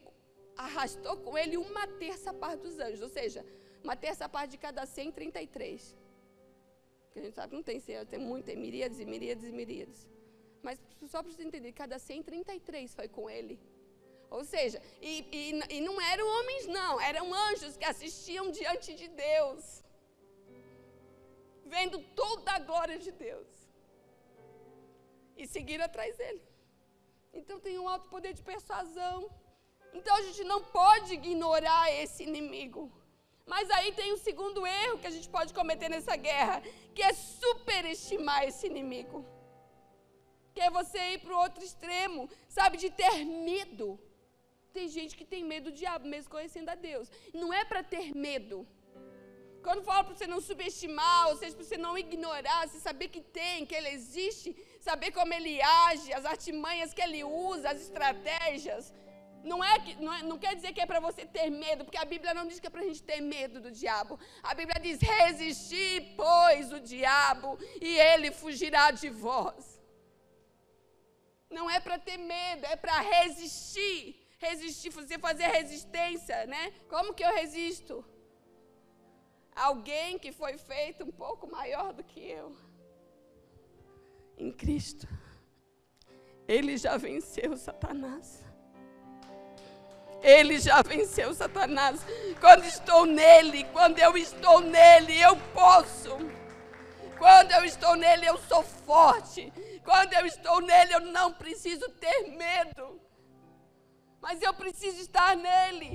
arrastou 0.56 1.18
com 1.26 1.36
ele 1.36 1.58
uma 1.58 1.88
terça 1.88 2.32
parte 2.32 2.62
dos 2.62 2.78
anjos, 2.78 3.02
ou 3.02 3.10
seja, 3.10 3.44
uma 3.84 3.96
terça 3.96 4.30
parte 4.30 4.52
de 4.52 4.60
cada 4.60 4.86
133. 4.86 5.98
Porque 7.06 7.18
a 7.18 7.24
gente 7.24 7.34
sabe 7.34 7.50
que 7.50 7.56
não 7.56 7.64
tem 7.64 7.80
cem, 7.80 8.06
tem 8.06 8.20
muito, 8.20 8.46
tem 8.46 8.56
miríades 8.56 9.00
e 9.00 9.06
miríades 9.06 9.44
e 9.44 9.52
miríades. 9.52 10.08
Mas 10.62 10.80
só 11.08 11.24
para 11.24 11.32
você 11.32 11.42
entender, 11.42 11.72
cada 11.72 11.98
133 11.98 12.94
foi 12.94 13.08
com 13.08 13.28
ele. 13.28 13.60
Ou 14.38 14.44
seja, 14.44 14.82
e, 15.00 15.12
e, 15.40 15.76
e 15.76 15.80
não 15.88 15.96
eram 16.02 16.26
homens, 16.36 16.66
não, 16.66 16.94
eram 17.00 17.26
anjos 17.48 17.78
que 17.78 17.86
assistiam 17.86 18.46
diante 18.60 18.96
de 19.02 19.08
Deus, 19.08 19.84
vendo 21.74 22.00
toda 22.22 22.52
a 22.54 22.64
glória 22.70 22.98
de 22.98 23.12
Deus, 23.12 23.50
e 25.38 25.46
seguiram 25.46 25.86
atrás 25.86 26.18
dele. 26.18 26.42
Então 27.32 27.60
tem 27.60 27.78
um 27.78 27.88
alto 27.88 28.10
poder 28.10 28.34
de 28.34 28.42
persuasão. 28.42 29.18
Então 29.94 30.16
a 30.16 30.24
gente 30.24 30.44
não 30.52 30.64
pode 30.80 31.14
ignorar 31.14 31.86
esse 32.02 32.24
inimigo. 32.24 32.84
Mas 33.46 33.70
aí 33.70 33.92
tem 33.92 34.12
o 34.14 34.16
um 34.16 34.24
segundo 34.30 34.66
erro 34.66 34.98
que 34.98 35.10
a 35.12 35.16
gente 35.16 35.30
pode 35.30 35.54
cometer 35.54 35.90
nessa 35.90 36.16
guerra, 36.16 36.64
que 36.96 37.04
é 37.04 37.14
superestimar 37.14 38.42
esse 38.46 38.66
inimigo. 38.66 39.24
Que 40.56 40.62
é 40.62 40.72
você 40.72 41.02
ir 41.14 41.20
para 41.20 41.36
o 41.36 41.42
outro 41.46 41.64
extremo, 41.64 42.28
sabe, 42.48 42.78
de 42.78 42.90
ter 42.90 43.24
medo. 43.26 44.00
Tem 44.78 44.88
gente 44.98 45.16
que 45.20 45.26
tem 45.34 45.44
medo 45.52 45.70
do 45.70 45.78
diabo, 45.82 46.08
mesmo 46.14 46.32
conhecendo 46.36 46.70
a 46.70 46.76
Deus. 46.76 47.08
Não 47.42 47.50
é 47.54 47.64
para 47.64 47.84
ter 47.94 48.06
medo. 48.28 48.68
Quando 49.66 49.84
falo 49.90 50.04
para 50.06 50.16
você 50.16 50.28
não 50.28 50.42
subestimar, 50.42 51.30
ou 51.30 51.36
seja, 51.38 51.56
para 51.56 51.66
você 51.66 51.78
não 51.78 51.98
ignorar, 51.98 52.68
você 52.68 52.80
saber 52.80 53.08
que 53.08 53.22
tem, 53.22 53.66
que 53.66 53.76
ele 53.80 53.90
existe, 53.90 54.50
saber 54.88 55.12
como 55.12 55.34
ele 55.34 55.62
age, 55.62 56.12
as 56.12 56.26
artimanhas 56.26 56.94
que 56.94 57.02
ele 57.02 57.24
usa, 57.24 57.70
as 57.70 57.82
estratégias, 57.88 58.94
não, 59.44 59.64
é 59.64 59.78
que, 59.80 59.96
não, 60.02 60.14
é, 60.14 60.24
não 60.24 60.38
quer 60.38 60.56
dizer 60.56 60.72
que 60.74 60.82
é 60.82 60.86
para 60.86 61.00
você 61.00 61.26
ter 61.26 61.50
medo, 61.50 61.84
porque 61.84 61.98
a 61.98 62.06
Bíblia 62.06 62.34
não 62.34 62.48
diz 62.48 62.60
que 62.60 62.68
é 62.68 62.70
para 62.70 62.82
a 62.82 62.86
gente 62.86 63.04
ter 63.04 63.22
medo 63.22 63.60
do 63.60 63.72
diabo. 63.72 64.18
A 64.42 64.54
Bíblia 64.54 64.80
diz: 64.80 65.00
resistir, 65.02 66.16
pois, 66.16 66.72
o 66.72 66.80
diabo, 66.80 67.58
e 67.82 67.98
ele 67.98 68.32
fugirá 68.32 68.92
de 68.92 69.10
vós. 69.10 69.82
Não 71.50 71.70
é 71.70 71.80
para 71.80 72.00
ter 72.00 72.18
medo, 72.18 72.66
é 72.66 72.76
para 72.76 73.00
resistir. 73.00 74.23
Resistir, 74.44 74.90
você 74.90 75.18
fazer 75.18 75.48
resistência, 75.48 76.46
né? 76.46 76.74
Como 76.90 77.14
que 77.14 77.24
eu 77.24 77.34
resisto? 77.34 78.04
Alguém 79.56 80.20
que 80.20 80.32
foi 80.34 80.58
feito 80.58 81.06
um 81.06 81.12
pouco 81.12 81.50
maior 81.50 81.94
do 81.94 82.04
que 82.04 82.20
eu. 82.20 82.50
Em 84.38 84.52
Cristo. 84.52 85.08
Ele 86.46 86.76
já 86.76 86.98
venceu 86.98 87.56
Satanás. 87.56 88.44
Ele 90.22 90.60
já 90.60 90.82
venceu 90.82 91.34
Satanás. 91.34 92.02
Quando 92.42 92.66
estou 92.66 93.06
nele, 93.06 93.64
quando 93.76 94.00
eu 94.00 94.18
estou 94.18 94.60
nele, 94.60 95.22
eu 95.22 95.38
posso. 95.54 96.18
Quando 97.18 97.52
eu 97.54 97.64
estou 97.64 97.96
nele, 97.96 98.26
eu 98.26 98.38
sou 98.40 98.62
forte. 98.62 99.54
Quando 99.86 100.14
eu 100.14 100.26
estou 100.26 100.60
nele, 100.60 100.96
eu 100.96 101.00
não 101.00 101.32
preciso 101.32 101.88
ter 101.92 102.24
medo. 102.32 103.00
Mas 104.26 104.42
eu 104.48 104.54
preciso 104.62 105.00
estar 105.08 105.32
nele. 105.36 105.90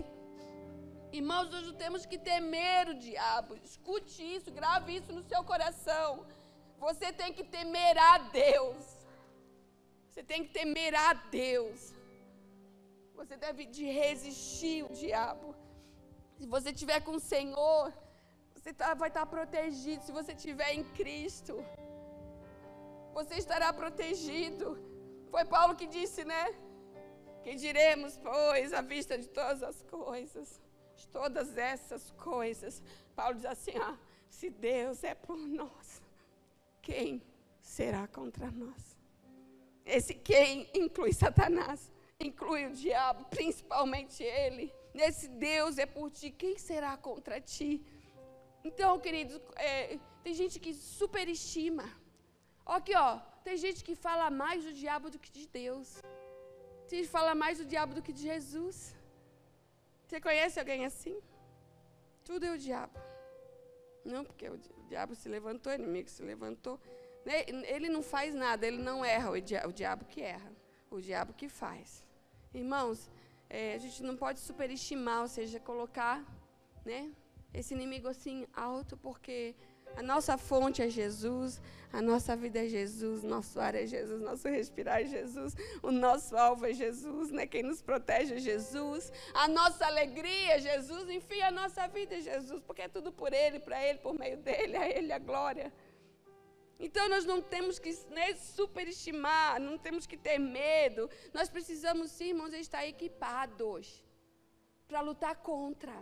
Irmãos, 1.19 1.47
não 1.51 1.77
temos 1.83 2.03
que 2.11 2.19
temer 2.31 2.83
o 2.91 2.99
diabo. 3.07 3.53
Escute 3.69 4.19
isso, 4.37 4.51
grave 4.59 4.97
isso 4.99 5.11
no 5.19 5.23
seu 5.31 5.43
coração. 5.51 6.27
Você 6.85 7.09
tem 7.21 7.31
que 7.37 7.45
temer 7.57 7.97
a 8.11 8.19
Deus. 8.43 8.85
Você 10.09 10.23
tem 10.31 10.45
que 10.45 10.53
temer 10.59 10.95
a 10.95 11.15
Deus. 11.41 11.81
Você 13.19 13.35
deve 13.47 13.65
de 13.79 13.87
resistir 14.03 14.79
o 14.85 14.93
diabo. 15.03 15.49
Se 16.37 16.47
você 16.55 16.69
estiver 16.75 17.01
com 17.07 17.15
o 17.17 17.27
Senhor, 17.33 17.85
você 18.55 18.73
tá, 18.75 18.93
vai 19.03 19.09
estar 19.09 19.25
protegido. 19.25 20.05
Se 20.05 20.13
você 20.21 20.33
estiver 20.33 20.71
em 20.79 20.85
Cristo, 21.01 21.55
você 23.19 23.37
estará 23.45 23.73
protegido. 23.83 24.67
Foi 25.33 25.45
Paulo 25.57 25.75
que 25.81 25.87
disse, 25.99 26.23
né? 26.33 26.45
Que 27.49 27.55
diremos, 27.55 28.19
pois, 28.19 28.75
à 28.75 28.83
vista 28.83 29.17
de 29.17 29.27
todas 29.27 29.63
as 29.63 29.81
coisas, 29.85 30.61
de 30.95 31.09
todas 31.09 31.57
essas 31.57 32.11
coisas. 32.11 32.83
Paulo 33.17 33.37
diz 33.37 33.47
assim: 33.47 33.75
ah, 33.79 33.97
se 34.29 34.51
Deus 34.51 35.03
é 35.03 35.15
por 35.15 35.39
nós, 35.39 36.03
quem 36.83 37.23
será 37.59 38.07
contra 38.07 38.51
nós? 38.51 38.95
Esse 39.83 40.13
quem 40.13 40.69
inclui 40.75 41.15
Satanás, 41.15 41.91
inclui 42.21 42.67
o 42.67 42.73
diabo, 42.75 43.25
principalmente 43.31 44.23
ele. 44.23 44.71
Esse 44.95 45.27
Deus 45.27 45.79
é 45.79 45.87
por 45.87 46.11
ti, 46.11 46.31
quem 46.31 46.59
será 46.59 46.99
contra 46.99 47.41
ti? 47.41 47.83
Então, 48.63 49.01
queridos, 49.01 49.41
é, 49.57 49.99
tem 50.23 50.35
gente 50.35 50.61
que 50.61 50.75
superestima. 50.75 51.91
Aqui, 52.67 52.95
ó, 52.95 53.21
tem 53.43 53.57
gente 53.57 53.83
que 53.83 53.95
fala 53.95 54.31
mais 54.31 54.65
do 54.65 54.75
diabo 54.75 55.09
do 55.09 55.19
que 55.19 55.33
de 55.33 55.47
Deus. 55.47 56.03
Que 56.89 57.05
fala 57.05 57.35
mais 57.35 57.59
do 57.59 57.67
diabo 57.67 57.95
do 57.95 58.03
que 58.03 58.13
de 58.13 58.23
Jesus. 58.23 58.97
Você 60.05 60.19
conhece 60.21 60.59
alguém 60.59 60.87
assim? 60.87 61.21
Tudo 62.25 62.47
é 62.47 62.53
o 62.53 62.59
diabo. 62.59 62.99
Não, 64.05 64.25
porque 64.25 64.49
o 64.49 64.59
diabo 64.89 65.15
se 65.15 65.29
levantou, 65.29 65.71
o 65.71 65.75
inimigo 65.75 66.09
se 66.09 66.23
levantou. 66.23 66.81
Ele 67.75 67.91
não 67.91 68.03
faz 68.03 68.35
nada, 68.35 68.67
ele 68.67 68.79
não 68.79 69.05
erra, 69.05 69.31
o 69.31 69.73
diabo 69.81 70.07
que 70.07 70.23
erra, 70.23 70.51
o 70.91 70.99
diabo 70.99 71.35
que 71.35 71.47
faz. 71.47 72.07
Irmãos, 72.55 73.11
é, 73.51 73.75
a 73.75 73.79
gente 73.79 74.03
não 74.03 74.17
pode 74.17 74.41
superestimar, 74.41 75.21
ou 75.21 75.29
seja, 75.29 75.61
colocar 75.61 76.25
né, 76.87 77.13
esse 77.53 77.75
inimigo 77.75 78.09
assim 78.09 78.47
alto, 78.55 78.97
porque 78.97 79.55
a 79.97 80.03
nossa 80.03 80.39
fonte 80.39 80.83
é 80.83 80.89
Jesus, 80.89 81.61
a 81.93 82.03
nossa 82.03 82.37
vida 82.37 82.65
é 82.65 82.69
Jesus, 82.69 83.23
nosso 83.23 83.59
ar 83.59 83.75
é 83.75 83.87
Jesus, 83.87 84.21
nosso 84.21 84.49
respirar 84.49 85.01
é 85.01 85.07
Jesus, 85.07 85.55
o 85.83 85.91
nosso 85.91 86.37
alvo 86.37 86.67
é 86.67 86.73
Jesus, 86.73 87.31
né? 87.31 87.47
quem 87.47 87.63
nos 87.63 87.81
protege 87.81 88.35
é 88.35 88.39
Jesus, 88.39 89.13
a 89.35 89.49
nossa 89.49 89.87
alegria 89.87 90.57
é 90.57 90.59
Jesus, 90.59 91.09
enfim, 91.09 91.41
a 91.41 91.51
nossa 91.51 91.87
vida 91.89 92.17
é 92.17 92.21
Jesus, 92.21 92.63
porque 92.67 92.83
é 92.83 92.89
tudo 92.89 93.11
por 93.11 93.33
Ele, 93.33 93.59
para 93.59 93.83
Ele, 93.83 93.99
por 93.99 94.15
meio 94.15 94.37
dEle, 94.37 94.77
a 94.77 94.89
Ele 94.89 95.13
a 95.13 95.19
glória. 95.19 95.73
Então 96.79 97.09
nós 97.09 97.25
não 97.25 97.43
temos 97.43 97.79
que 97.79 97.91
né, 98.11 98.35
superestimar, 98.35 99.61
não 99.61 99.77
temos 99.77 100.07
que 100.07 100.17
ter 100.17 100.39
medo, 100.39 101.11
nós 101.33 101.49
precisamos, 101.49 102.11
sim, 102.11 102.29
irmãos, 102.29 102.53
estar 102.53 102.87
equipados 102.87 104.05
para 104.87 105.01
lutar 105.01 105.37
contra. 105.37 105.93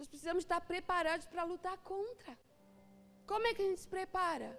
Nós 0.00 0.08
precisamos 0.08 0.44
estar 0.44 0.62
preparados 0.62 1.26
para 1.26 1.44
lutar 1.44 1.76
contra. 1.92 2.34
Como 3.26 3.46
é 3.46 3.52
que 3.52 3.60
a 3.60 3.66
gente 3.66 3.82
se 3.82 3.86
prepara? 3.86 4.58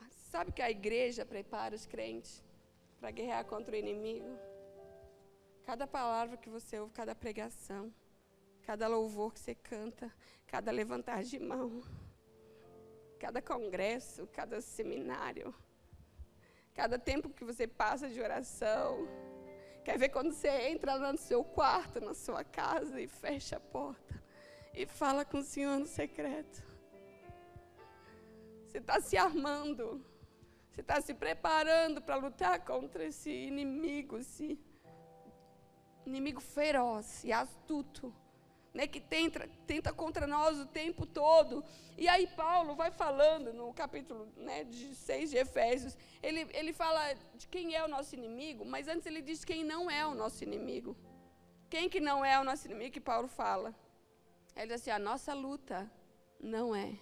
Ah, 0.00 0.08
sabe 0.30 0.50
que 0.50 0.62
a 0.62 0.70
igreja 0.70 1.26
prepara 1.26 1.74
os 1.74 1.84
crentes 1.84 2.42
para 2.98 3.10
guerrear 3.10 3.44
contra 3.44 3.74
o 3.74 3.78
inimigo? 3.78 4.30
Cada 5.62 5.86
palavra 5.86 6.38
que 6.38 6.48
você 6.48 6.80
ouve, 6.80 6.94
cada 6.94 7.14
pregação, 7.14 7.92
cada 8.62 8.88
louvor 8.88 9.34
que 9.34 9.40
você 9.40 9.54
canta, 9.54 10.10
cada 10.46 10.72
levantar 10.72 11.22
de 11.24 11.38
mão, 11.38 11.82
cada 13.18 13.42
congresso, 13.42 14.26
cada 14.28 14.62
seminário, 14.62 15.54
cada 16.72 16.98
tempo 16.98 17.28
que 17.28 17.44
você 17.44 17.68
passa 17.68 18.08
de 18.08 18.22
oração, 18.22 19.06
Quer 19.84 19.98
ver 19.98 20.10
quando 20.10 20.32
você 20.32 20.48
entra 20.68 20.94
lá 20.94 21.12
no 21.12 21.18
seu 21.18 21.42
quarto, 21.42 22.00
na 22.00 22.14
sua 22.14 22.44
casa 22.44 23.00
e 23.00 23.08
fecha 23.08 23.56
a 23.56 23.60
porta 23.60 24.22
e 24.74 24.86
fala 24.86 25.24
com 25.24 25.38
o 25.38 25.42
Senhor 25.42 25.78
no 25.78 25.86
secreto. 25.86 26.62
Você 28.66 28.78
está 28.78 29.00
se 29.00 29.16
armando. 29.16 30.04
Você 30.70 30.80
está 30.80 31.00
se 31.00 31.12
preparando 31.12 32.00
para 32.00 32.16
lutar 32.16 32.64
contra 32.64 33.04
esse 33.04 33.30
inimigo, 33.30 34.16
esse 34.16 34.58
inimigo 36.06 36.40
feroz 36.40 37.22
e 37.24 37.32
astuto 37.32 38.14
né, 38.72 38.86
que 38.86 39.00
tenta, 39.00 39.48
tenta 39.66 39.92
contra 39.92 40.26
nós 40.26 40.58
o 40.58 40.66
tempo 40.66 41.04
todo. 41.04 41.64
E 41.96 42.08
aí 42.08 42.26
Paulo 42.26 42.74
vai 42.74 42.90
falando 42.90 43.52
no 43.52 43.72
capítulo 43.74 44.26
né, 44.36 44.64
de 44.64 44.94
6 44.94 45.30
de 45.30 45.36
Efésios, 45.36 45.96
ele, 46.22 46.48
ele 46.52 46.72
fala 46.72 47.14
de 47.34 47.46
quem 47.48 47.74
é 47.74 47.84
o 47.84 47.88
nosso 47.88 48.14
inimigo, 48.14 48.64
mas 48.64 48.88
antes 48.88 49.06
ele 49.06 49.20
diz 49.20 49.44
quem 49.44 49.62
não 49.62 49.90
é 49.90 50.06
o 50.06 50.14
nosso 50.14 50.42
inimigo. 50.42 50.96
Quem 51.68 51.88
que 51.88 52.00
não 52.00 52.24
é 52.24 52.38
o 52.38 52.44
nosso 52.44 52.66
inimigo 52.66 52.92
que 52.92 53.00
Paulo 53.00 53.28
fala? 53.28 53.74
Ele 54.54 54.66
diz 54.66 54.82
assim, 54.82 54.90
a 54.90 54.98
nossa 54.98 55.32
luta 55.32 55.90
não 56.38 56.74
é 56.74 56.98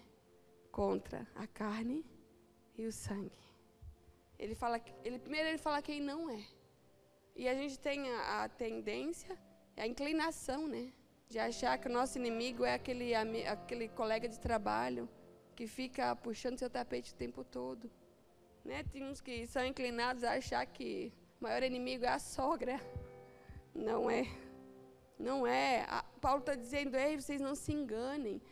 contra 0.71 1.27
a 1.35 1.47
carne 1.47 2.05
e 2.77 2.87
o 2.87 2.93
sangue. 2.93 3.39
Ele 4.39 4.55
fala, 4.55 4.81
ele, 5.05 5.19
primeiro 5.19 5.49
ele 5.49 5.59
fala 5.59 5.83
quem 5.83 6.01
não 6.01 6.31
é. 6.31 6.43
E 7.37 7.49
a 7.49 7.55
gente 7.55 7.79
tem 7.79 8.11
a, 8.11 8.45
a 8.45 8.49
tendência, 8.49 9.37
a 9.77 9.87
inclinação, 9.87 10.67
né? 10.69 10.93
De 11.31 11.39
achar 11.39 11.79
que 11.79 11.87
o 11.87 11.93
nosso 11.93 12.19
inimigo 12.19 12.65
é 12.65 12.75
aquele, 12.75 13.15
aquele 13.15 13.89
colega 13.89 14.29
de 14.29 14.39
trabalho 14.39 15.09
que 15.55 15.65
fica 15.65 16.17
puxando 16.17 16.59
seu 16.59 16.69
tapete 16.69 17.13
o 17.13 17.15
tempo 17.15 17.45
todo. 17.45 17.89
Né? 18.65 18.83
Tem 18.93 19.05
uns 19.05 19.21
que 19.21 19.47
são 19.47 19.65
inclinados 19.65 20.25
a 20.25 20.33
achar 20.33 20.67
que 20.67 21.13
o 21.41 21.45
maior 21.45 21.63
inimigo 21.63 22.05
é 22.05 22.09
a 22.09 22.19
sogra. 22.19 22.81
Não 23.73 24.11
é. 24.11 24.27
Não 25.17 25.47
é. 25.47 25.87
A, 25.89 26.03
Paulo 26.21 26.41
está 26.41 26.57
dizendo, 26.57 26.97
ei, 26.97 27.21
vocês 27.21 27.41
não 27.41 27.55
se 27.55 27.73
enganem. 27.73 28.43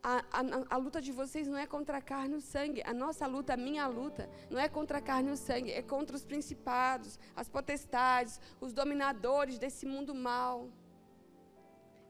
A, 0.00 0.18
a, 0.30 0.40
a, 0.70 0.76
luta 0.76 1.02
de 1.02 1.10
vocês 1.10 1.48
não 1.48 1.58
é 1.58 1.66
contra 1.66 1.98
a 1.98 2.00
carne 2.00 2.34
e 2.34 2.38
o 2.38 2.40
sangue. 2.40 2.84
A 2.84 2.94
nossa 2.94 3.26
luta, 3.26 3.54
a 3.54 3.56
minha 3.56 3.88
luta, 3.88 4.30
não 4.48 4.60
é 4.60 4.68
contra 4.68 4.98
a 4.98 5.02
carne 5.02 5.30
e 5.30 5.32
o 5.32 5.36
sangue, 5.36 5.72
é 5.72 5.82
contra 5.82 6.14
os 6.14 6.24
principados, 6.24 7.18
as 7.34 7.48
potestades, 7.48 8.40
os 8.60 8.72
dominadores 8.72 9.58
desse 9.58 9.84
mundo 9.84 10.14
mal. 10.14 10.68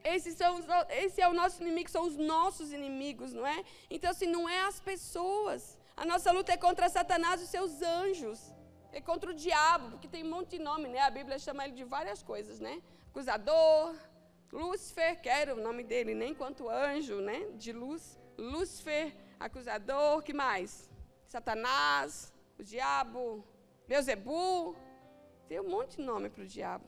Esses 0.04 0.34
são 0.34 0.58
os, 0.58 0.66
esse 0.90 1.20
é 1.20 1.28
o 1.28 1.34
nosso 1.34 1.62
inimigo, 1.62 1.90
são 1.90 2.04
os 2.06 2.16
nossos 2.16 2.72
inimigos, 2.72 3.32
não 3.32 3.46
é? 3.46 3.64
Então, 3.90 4.10
assim, 4.10 4.26
não 4.26 4.48
é 4.48 4.60
as 4.62 4.80
pessoas. 4.80 5.78
A 5.96 6.04
nossa 6.04 6.30
luta 6.30 6.52
é 6.52 6.56
contra 6.56 6.88
Satanás 6.88 7.40
e 7.40 7.44
os 7.44 7.50
seus 7.50 7.82
anjos. 7.82 8.52
É 8.92 9.00
contra 9.00 9.30
o 9.30 9.34
diabo, 9.34 9.90
porque 9.90 10.08
tem 10.08 10.24
um 10.24 10.30
monte 10.30 10.50
de 10.56 10.60
nome, 10.60 10.88
né? 10.88 11.00
A 11.00 11.10
Bíblia 11.10 11.38
chama 11.38 11.64
ele 11.64 11.74
de 11.74 11.84
várias 11.84 12.22
coisas, 12.22 12.58
né? 12.58 12.80
Acusador, 13.10 13.94
Lúcifer, 14.52 15.20
que 15.20 15.28
era 15.28 15.54
o 15.54 15.60
nome 15.60 15.82
dele, 15.84 16.14
nem 16.14 16.34
quanto 16.34 16.68
anjo, 16.68 17.20
né? 17.20 17.50
De 17.56 17.72
luz. 17.72 18.18
Lúcifer, 18.38 19.14
acusador, 19.38 20.22
que 20.22 20.32
mais? 20.32 20.88
Satanás, 21.26 22.32
o 22.58 22.62
diabo, 22.62 23.44
Beuzebu. 23.86 24.76
Tem 25.48 25.60
um 25.60 25.68
monte 25.68 25.96
de 25.96 26.02
nome 26.02 26.30
para 26.30 26.44
o 26.44 26.46
diabo. 26.46 26.86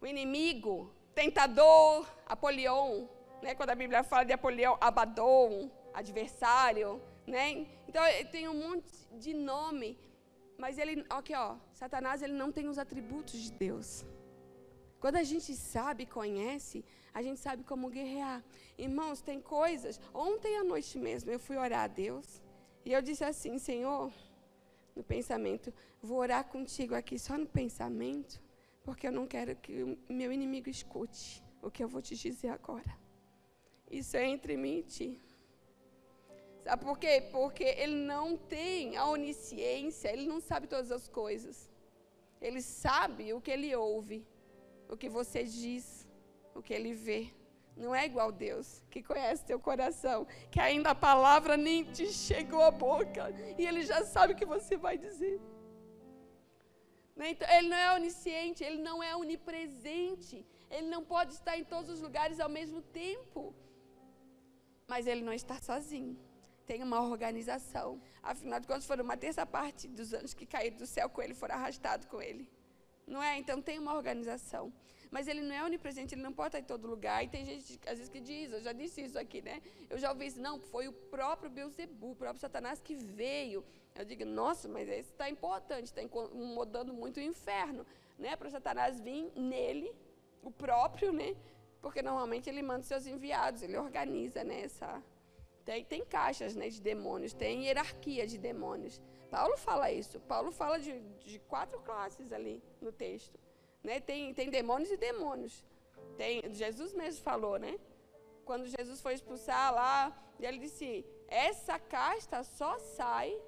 O 0.00 0.06
inimigo, 0.06 0.92
tentador, 1.18 2.08
Apolion, 2.26 3.08
né? 3.42 3.52
Quando 3.56 3.70
a 3.70 3.74
Bíblia 3.74 4.04
fala 4.04 4.22
de 4.24 4.32
Apolion, 4.32 4.76
Abaddon, 4.80 5.68
adversário, 5.92 7.02
né? 7.26 7.66
Então 7.88 8.04
tem 8.30 8.46
um 8.46 8.54
monte 8.54 8.92
de 9.24 9.34
nome, 9.34 9.98
mas 10.56 10.78
ele, 10.78 11.04
aqui 11.10 11.34
ó, 11.34 11.56
Satanás 11.72 12.22
ele 12.22 12.34
não 12.34 12.52
tem 12.52 12.68
os 12.68 12.78
atributos 12.78 13.40
de 13.40 13.50
Deus. 13.50 14.06
Quando 15.00 15.16
a 15.16 15.24
gente 15.24 15.56
sabe, 15.56 16.06
conhece, 16.06 16.84
a 17.12 17.20
gente 17.20 17.40
sabe 17.40 17.64
como 17.64 17.90
guerrear. 17.90 18.40
Irmãos, 18.86 19.20
tem 19.20 19.40
coisas. 19.40 20.00
Ontem 20.14 20.56
à 20.56 20.62
noite 20.62 20.96
mesmo 21.00 21.32
eu 21.32 21.40
fui 21.40 21.56
orar 21.56 21.82
a 21.82 21.88
Deus 21.88 22.40
e 22.84 22.92
eu 22.92 23.02
disse 23.02 23.24
assim, 23.24 23.58
Senhor, 23.58 24.12
no 24.94 25.02
pensamento, 25.02 25.74
vou 26.00 26.18
orar 26.18 26.44
contigo 26.44 26.94
aqui 26.94 27.18
só 27.18 27.36
no 27.36 27.46
pensamento 27.46 28.40
porque 28.88 29.06
eu 29.06 29.12
não 29.12 29.26
quero 29.26 29.54
que 29.54 29.82
o 29.82 29.98
meu 30.08 30.32
inimigo 30.32 30.70
escute 30.70 31.44
o 31.60 31.70
que 31.70 31.84
eu 31.84 31.88
vou 31.94 32.00
te 32.00 32.16
dizer 32.16 32.48
agora. 32.48 32.92
Isso 33.90 34.16
é 34.16 34.24
entre 34.26 34.56
mim 34.56 34.78
e 34.78 34.82
ti. 34.82 35.22
Sabe 36.64 36.86
por 36.86 36.98
quê? 36.98 37.28
Porque 37.30 37.64
ele 37.64 37.96
não 38.12 38.34
tem 38.34 38.96
a 38.96 39.04
onisciência, 39.04 40.10
ele 40.10 40.26
não 40.26 40.40
sabe 40.40 40.66
todas 40.66 40.90
as 40.90 41.06
coisas. 41.06 41.70
Ele 42.40 42.62
sabe 42.62 43.34
o 43.34 43.42
que 43.42 43.50
ele 43.50 43.76
ouve, 43.76 44.26
o 44.88 44.96
que 44.96 45.10
você 45.10 45.44
diz, 45.44 46.08
o 46.54 46.62
que 46.62 46.72
ele 46.72 46.94
vê. 46.94 47.30
Não 47.76 47.94
é 47.94 48.06
igual 48.06 48.32
Deus, 48.32 48.82
que 48.88 49.02
conhece 49.02 49.44
teu 49.44 49.60
coração, 49.60 50.26
que 50.50 50.60
ainda 50.60 50.92
a 50.92 50.94
palavra 50.94 51.58
nem 51.58 51.84
te 51.84 52.06
chegou 52.06 52.62
à 52.62 52.70
boca 52.70 53.34
e 53.58 53.66
ele 53.66 53.82
já 53.82 54.02
sabe 54.02 54.32
o 54.32 54.36
que 54.36 54.46
você 54.46 54.78
vai 54.78 54.96
dizer. 54.96 55.38
Né? 57.18 57.30
Então, 57.30 57.48
ele 57.50 57.68
não 57.68 57.76
é 57.76 57.94
onisciente, 57.96 58.62
ele 58.62 58.80
não 58.80 59.02
é 59.02 59.14
onipresente, 59.16 60.46
ele 60.70 60.86
não 60.86 61.04
pode 61.04 61.32
estar 61.32 61.58
em 61.58 61.64
todos 61.64 61.90
os 61.90 62.00
lugares 62.00 62.38
ao 62.38 62.48
mesmo 62.48 62.80
tempo. 62.80 63.52
Mas 64.86 65.06
ele 65.06 65.22
não 65.22 65.32
está 65.32 65.60
sozinho. 65.60 66.16
Tem 66.64 66.82
uma 66.82 67.00
organização. 67.00 68.00
Afinal 68.22 68.60
de 68.60 68.68
contas, 68.68 68.86
foram 68.86 69.02
uma 69.02 69.16
terça 69.16 69.44
parte 69.44 69.88
dos 69.88 70.14
anos 70.14 70.32
que 70.32 70.46
caíram 70.46 70.76
do 70.76 70.86
céu 70.86 71.10
com 71.10 71.20
ele, 71.20 71.34
foram 71.34 71.56
arrastados 71.56 72.06
com 72.06 72.22
ele. 72.22 72.48
Não 73.06 73.22
é? 73.22 73.36
Então 73.36 73.60
tem 73.60 73.78
uma 73.78 73.94
organização. 73.94 74.72
Mas 75.10 75.26
ele 75.26 75.40
não 75.40 75.54
é 75.54 75.64
onipresente, 75.64 76.14
ele 76.14 76.22
não 76.22 76.32
pode 76.32 76.48
estar 76.48 76.60
em 76.60 76.64
todo 76.64 76.86
lugar. 76.86 77.24
E 77.24 77.28
tem 77.28 77.44
gente, 77.44 77.80
às 77.86 77.98
vezes, 77.98 78.08
que 78.08 78.20
diz, 78.20 78.52
eu 78.52 78.62
já 78.62 78.72
disse 78.72 79.02
isso 79.02 79.18
aqui, 79.18 79.40
né? 79.40 79.60
Eu 79.88 79.98
já 79.98 80.10
ouvi 80.10 80.26
isso, 80.26 80.40
não, 80.40 80.60
foi 80.60 80.86
o 80.86 80.92
próprio 80.92 81.50
Beuzebu, 81.50 82.10
o 82.12 82.16
próprio 82.16 82.40
Satanás 82.40 82.80
que 82.80 82.94
veio. 82.94 83.64
Eu 83.98 84.04
digo, 84.04 84.24
nossa, 84.24 84.68
mas 84.68 84.88
isso 84.88 85.10
está 85.10 85.28
importante, 85.28 85.86
está 85.86 86.00
incomodando 86.00 86.94
muito 86.94 87.16
o 87.16 87.20
inferno, 87.20 87.84
né? 88.16 88.36
Para 88.36 88.48
Satanás 88.48 89.00
vir 89.00 89.32
nele, 89.34 89.92
o 90.40 90.52
próprio, 90.52 91.12
né? 91.12 91.34
Porque 91.82 92.00
normalmente 92.00 92.48
ele 92.48 92.62
manda 92.62 92.84
seus 92.84 93.08
enviados, 93.08 93.60
ele 93.62 93.76
organiza, 93.76 94.44
né? 94.44 94.62
Essa... 94.62 95.02
Tem, 95.64 95.84
tem 95.84 96.04
caixas 96.04 96.54
né, 96.54 96.68
de 96.68 96.80
demônios, 96.80 97.34
tem 97.34 97.64
hierarquia 97.66 98.26
de 98.26 98.38
demônios. 98.38 99.02
Paulo 99.30 99.56
fala 99.58 99.92
isso. 99.92 100.18
Paulo 100.20 100.50
fala 100.50 100.78
de, 100.78 100.98
de 101.26 101.38
quatro 101.40 101.78
classes 101.80 102.32
ali 102.32 102.62
no 102.80 102.90
texto. 102.90 103.38
Né? 103.82 104.00
Tem, 104.00 104.32
tem 104.32 104.48
demônios 104.48 104.90
e 104.90 104.96
demônios. 104.96 105.64
Tem, 106.16 106.42
Jesus 106.54 106.94
mesmo 106.94 107.22
falou, 107.22 107.58
né? 107.58 107.78
Quando 108.46 108.66
Jesus 108.66 109.02
foi 109.02 109.14
expulsar 109.14 109.74
lá, 109.74 110.16
ele 110.40 110.58
disse: 110.58 111.04
essa 111.28 111.78
casta 111.78 112.42
só 112.42 112.78
sai 112.78 113.38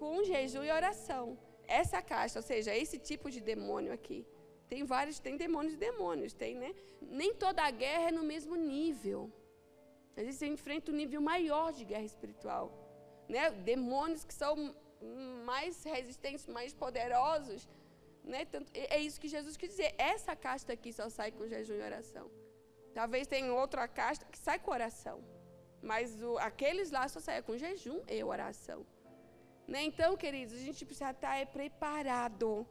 com 0.00 0.22
jejum 0.24 0.64
e 0.64 0.70
oração. 0.70 1.38
Essa 1.66 2.00
casta, 2.02 2.38
ou 2.38 2.42
seja, 2.42 2.76
esse 2.76 2.98
tipo 2.98 3.30
de 3.30 3.40
demônio 3.40 3.92
aqui. 3.92 4.26
Tem 4.68 4.84
vários, 4.84 5.18
tem 5.18 5.36
demônios 5.36 5.74
e 5.74 5.76
demônios, 5.76 6.32
tem, 6.32 6.54
né? 6.54 6.74
Nem 7.00 7.34
toda 7.34 7.62
a 7.62 7.70
guerra 7.70 8.08
é 8.08 8.12
no 8.12 8.22
mesmo 8.22 8.56
nível. 8.56 9.30
Às 10.16 10.24
vezes 10.24 10.38
você 10.38 10.46
enfrenta 10.46 10.90
um 10.90 10.94
nível 10.94 11.20
maior 11.20 11.72
de 11.72 11.84
guerra 11.84 12.04
espiritual. 12.04 12.66
Né? 13.28 13.50
Demônios 13.50 14.24
que 14.24 14.34
são 14.34 14.74
mais 15.44 15.82
resistentes, 15.84 16.46
mais 16.46 16.72
poderosos, 16.72 17.68
né? 18.24 18.44
Tanto, 18.44 18.70
é 18.74 18.98
isso 19.00 19.20
que 19.20 19.28
Jesus 19.28 19.56
quis 19.56 19.70
dizer. 19.70 19.94
Essa 19.98 20.34
casta 20.36 20.72
aqui 20.72 20.92
só 20.92 21.08
sai 21.08 21.30
com 21.32 21.46
jejum 21.46 21.74
e 21.74 21.82
oração. 21.82 22.30
Talvez 22.94 23.26
tenha 23.26 23.52
outra 23.52 23.88
casta 23.88 24.24
que 24.26 24.38
sai 24.38 24.58
com 24.58 24.70
oração. 24.70 25.22
Mas 25.82 26.22
o, 26.22 26.38
aqueles 26.38 26.90
lá 26.90 27.08
só 27.08 27.18
saem 27.18 27.42
com 27.42 27.56
jejum 27.56 28.00
e 28.08 28.22
oração. 28.22 28.86
Né? 29.66 29.84
Então, 29.84 30.16
queridos, 30.16 30.54
a 30.54 30.64
gente 30.64 30.84
precisa 30.84 31.10
estar 31.10 31.36
é, 31.36 31.44
preparado. 31.44 32.66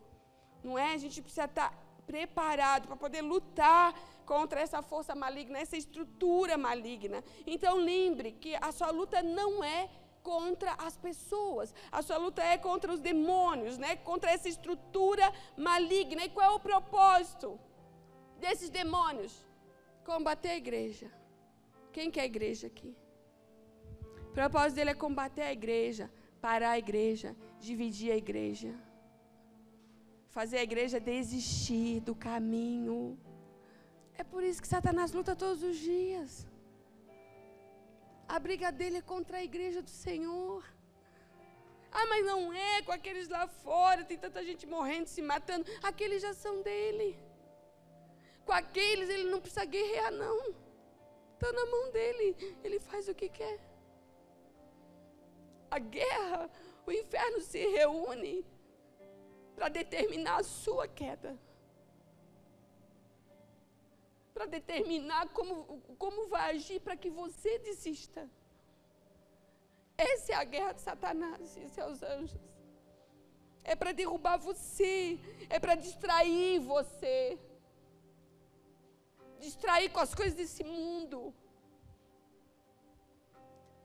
Não 0.64 0.78
é? 0.78 0.94
A 0.94 0.98
gente 0.98 1.22
precisa 1.22 1.46
estar 1.46 1.74
preparado 2.06 2.88
para 2.88 2.96
poder 2.96 3.22
lutar 3.22 3.94
contra 4.26 4.60
essa 4.60 4.82
força 4.82 5.16
maligna, 5.16 5.60
essa 5.60 5.78
estrutura 5.78 6.58
maligna. 6.58 7.24
Então, 7.46 7.78
lembre 7.78 8.34
que 8.34 8.56
a 8.56 8.72
sua 8.72 8.92
luta 8.92 9.22
não 9.22 9.64
é 9.64 9.90
contra 10.22 10.74
as 10.74 10.98
pessoas. 10.98 11.74
A 11.92 12.02
sua 12.02 12.18
luta 12.18 12.42
é 12.44 12.58
contra 12.58 12.92
os 12.94 13.00
demônios, 13.00 13.78
né? 13.78 13.96
Contra 13.96 14.32
essa 14.32 14.48
estrutura 14.48 15.32
maligna. 15.58 16.24
E 16.26 16.30
qual 16.30 16.52
é 16.52 16.56
o 16.56 16.60
propósito 16.60 17.60
desses 18.40 18.70
demônios? 18.70 19.46
Combater 20.06 20.50
a 20.50 20.58
igreja. 20.58 21.12
Quem 21.92 22.10
quer 22.10 22.22
a 22.22 22.26
igreja 22.26 22.68
aqui? 22.68 22.96
O 24.30 24.34
propósito 24.34 24.76
dele 24.76 24.92
é 24.92 24.94
combater 24.94 25.42
a 25.42 25.52
igreja, 25.52 26.10
parar 26.42 26.72
a 26.72 26.80
igreja, 26.80 27.36
dividir 27.60 28.12
a 28.12 28.18
igreja. 28.18 28.74
Fazer 30.30 30.58
a 30.60 30.64
igreja 30.64 31.00
desistir 31.00 32.00
do 32.02 32.16
caminho. 32.16 33.20
É 34.22 34.24
por 34.24 34.44
isso 34.44 34.62
que 34.62 34.68
Satanás 34.68 35.12
luta 35.12 35.36
todos 35.36 35.62
os 35.62 35.78
dias. 35.78 36.48
A 38.28 38.40
briga 38.40 38.72
dele 38.72 38.98
é 38.98 39.02
contra 39.02 39.38
a 39.38 39.44
igreja 39.44 39.82
do 39.82 39.90
Senhor. 39.90 40.64
Ah, 41.92 42.06
mas 42.12 42.26
não 42.26 42.54
é 42.54 42.82
com 42.82 42.94
aqueles 42.94 43.28
lá 43.28 43.46
fora, 43.48 44.06
tem 44.06 44.18
tanta 44.18 44.42
gente 44.44 44.66
morrendo, 44.66 45.08
se 45.08 45.22
matando. 45.22 45.66
Aqueles 45.84 46.22
já 46.22 46.34
são 46.34 46.62
dele. 46.62 47.20
Com 48.46 48.54
aqueles 48.54 49.10
ele 49.10 49.30
não 49.30 49.42
precisa 49.42 49.66
guerrear, 49.66 50.12
não. 50.12 50.38
Está 51.34 51.52
na 51.52 51.66
mão 51.66 51.92
dele. 51.92 52.58
Ele 52.64 52.80
faz 52.80 53.10
o 53.10 53.14
que 53.14 53.28
quer. 53.28 53.60
A 55.72 55.80
guerra, 55.80 56.50
o 56.86 56.92
inferno 56.92 57.40
se 57.42 57.60
reúne 57.78 58.46
para 59.56 59.70
determinar 59.70 60.38
a 60.42 60.44
sua 60.44 60.88
queda 60.88 61.40
para 64.34 64.46
determinar 64.46 65.30
como, 65.30 65.82
como 65.98 66.28
vai 66.28 66.56
agir 66.56 66.80
para 66.80 66.96
que 66.96 67.10
você 67.10 67.60
desista. 67.60 68.30
Essa 69.98 70.32
é 70.34 70.36
a 70.36 70.44
guerra 70.44 70.74
de 70.74 70.82
Satanás 70.82 71.58
e 71.58 71.70
seus 71.70 72.02
anjos. 72.02 72.40
É 73.64 73.76
para 73.76 73.92
derrubar 73.92 74.38
você, 74.38 75.20
é 75.50 75.60
para 75.60 75.76
distrair 75.76 76.60
você. 76.60 77.38
Distrair 79.40 79.90
com 79.92 80.00
as 80.00 80.16
coisas 80.16 80.34
desse 80.34 80.64
mundo. 80.64 81.34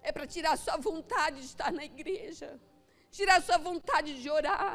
É 0.08 0.12
para 0.16 0.26
tirar 0.34 0.52
a 0.56 0.62
sua 0.64 0.76
vontade 0.88 1.36
de 1.44 1.48
estar 1.52 1.70
na 1.78 1.84
igreja. 1.92 2.48
Tirar 3.16 3.36
a 3.38 3.44
sua 3.48 3.58
vontade 3.68 4.10
de 4.22 4.28
orar. 4.38 4.74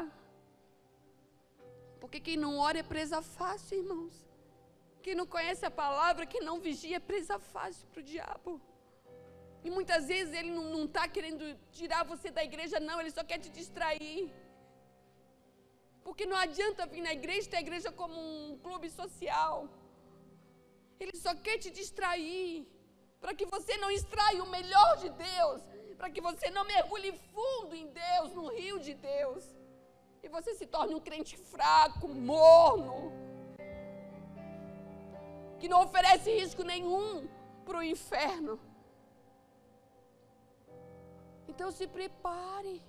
Porque 2.00 2.18
quem 2.26 2.36
não 2.44 2.52
ora 2.66 2.78
é 2.82 2.90
presa 2.94 3.20
fácil, 3.38 3.78
irmãos. 3.82 4.14
Quem 5.04 5.14
não 5.20 5.26
conhece 5.34 5.64
a 5.68 5.72
palavra, 5.84 6.30
quem 6.32 6.42
não 6.48 6.56
vigia, 6.66 6.96
é 6.98 7.08
presa 7.10 7.38
fácil 7.54 7.86
para 7.92 8.02
o 8.02 8.08
diabo. 8.12 8.52
E 9.64 9.70
muitas 9.76 10.04
vezes 10.12 10.34
ele 10.40 10.52
não 10.74 10.84
está 10.88 11.04
querendo 11.16 11.44
tirar 11.78 12.02
você 12.12 12.30
da 12.38 12.44
igreja, 12.50 12.86
não, 12.88 13.00
ele 13.00 13.12
só 13.18 13.24
quer 13.30 13.38
te 13.44 13.50
distrair. 13.60 14.20
Porque 16.06 16.26
não 16.32 16.38
adianta 16.46 16.90
vir 16.92 17.02
na 17.08 17.14
igreja, 17.20 17.50
ter 17.50 17.58
a 17.60 17.66
igreja 17.66 17.90
como 18.02 18.18
um 18.20 18.58
clube 18.64 18.90
social. 19.00 19.56
Ele 21.02 21.16
só 21.24 21.34
quer 21.46 21.56
te 21.64 21.70
distrair. 21.80 22.66
Para 23.22 23.34
que 23.34 23.46
você 23.46 23.74
não 23.78 23.90
extraia 23.90 24.42
o 24.42 24.50
melhor 24.50 24.92
de 24.98 25.08
Deus. 25.08 25.62
Para 25.96 26.10
que 26.10 26.20
você 26.20 26.50
não 26.50 26.64
mergulhe 26.64 27.12
fundo 27.32 27.74
em 27.74 27.86
Deus, 27.86 28.34
no 28.34 28.48
rio 28.48 28.78
de 28.78 28.92
Deus. 28.92 29.44
E 30.22 30.28
você 30.28 30.54
se 30.54 30.66
torne 30.66 30.94
um 30.94 31.00
crente 31.00 31.38
fraco, 31.38 32.06
morno 32.08 33.22
que 35.62 35.68
não 35.68 35.80
oferece 35.84 36.28
risco 36.40 36.64
nenhum 36.64 37.28
para 37.64 37.78
o 37.78 37.82
inferno. 37.84 38.58
Então 41.46 41.70
se 41.70 41.86
prepare. 41.86 42.82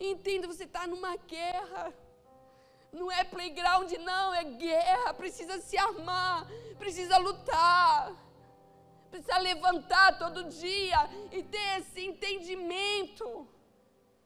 Entenda, 0.00 0.48
você 0.48 0.64
está 0.64 0.88
numa 0.88 1.14
guerra. 1.14 1.94
Não 2.92 3.12
é 3.12 3.22
playground, 3.22 3.92
não, 3.92 4.34
é 4.34 4.42
guerra. 4.42 5.14
Precisa 5.14 5.60
se 5.60 5.78
armar, 5.78 6.48
precisa 6.80 7.16
lutar, 7.16 8.12
precisa 9.14 9.38
levantar 9.38 10.18
todo 10.18 10.48
dia 10.62 10.98
e 11.30 11.40
ter 11.54 11.68
esse 11.78 12.00
entendimento, 12.04 13.46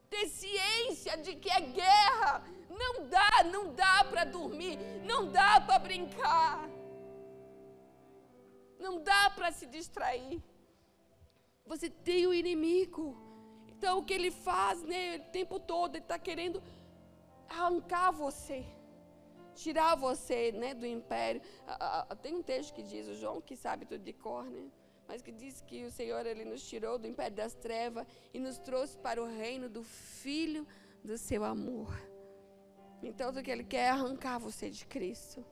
ter 0.08 0.26
ciência 0.28 1.14
de 1.18 1.36
que 1.36 1.50
é 1.50 1.60
guerra. 1.60 2.42
Não 2.70 3.06
dá, 3.06 3.44
não 3.52 3.74
dá 3.74 4.04
para 4.04 4.24
dormir, 4.24 4.78
não 5.04 5.30
dá 5.30 5.60
para 5.60 5.78
brincar. 5.78 6.66
Não 8.78 9.02
dá 9.02 9.28
para 9.36 9.52
se 9.52 9.66
distrair. 9.66 10.42
Você 11.66 11.90
tem 11.90 12.26
o 12.26 12.32
inimigo. 12.32 13.06
Então 13.68 13.98
o 13.98 14.04
que 14.06 14.14
ele 14.14 14.30
faz, 14.30 14.82
né, 14.82 15.16
o 15.16 15.32
tempo 15.38 15.60
todo, 15.60 15.96
ele 15.96 16.04
está 16.04 16.18
querendo 16.18 16.62
arrancar 17.46 18.10
você, 18.10 18.64
tirar 19.54 19.94
você, 19.96 20.50
né, 20.52 20.72
do 20.72 20.86
império. 20.86 21.42
tem 22.22 22.34
um 22.34 22.42
texto 22.42 22.72
que 22.74 22.82
diz, 22.82 23.06
o 23.06 23.14
João 23.14 23.38
que 23.42 23.54
sabe 23.54 23.84
tudo 23.84 24.02
de 24.02 24.14
cor, 24.14 24.44
né? 24.44 24.66
Mas 25.08 25.22
que 25.22 25.32
diz 25.32 25.62
que 25.62 25.84
o 25.86 25.90
Senhor 25.90 26.24
ele 26.26 26.44
nos 26.44 26.62
tirou 26.68 26.98
do 26.98 27.06
império 27.06 27.34
das 27.34 27.54
trevas 27.54 28.06
e 28.32 28.38
nos 28.38 28.58
trouxe 28.58 28.96
para 28.98 29.22
o 29.22 29.26
reino 29.26 29.68
do 29.68 29.82
Filho 29.82 30.66
do 31.02 31.16
seu 31.16 31.42
amor. 31.44 31.90
Então, 33.02 33.30
o 33.30 33.42
que 33.42 33.50
ele 33.50 33.64
quer 33.64 33.86
é 33.86 33.88
arrancar 33.88 34.38
você 34.38 34.68
de 34.68 34.84
Cristo. 34.84 35.44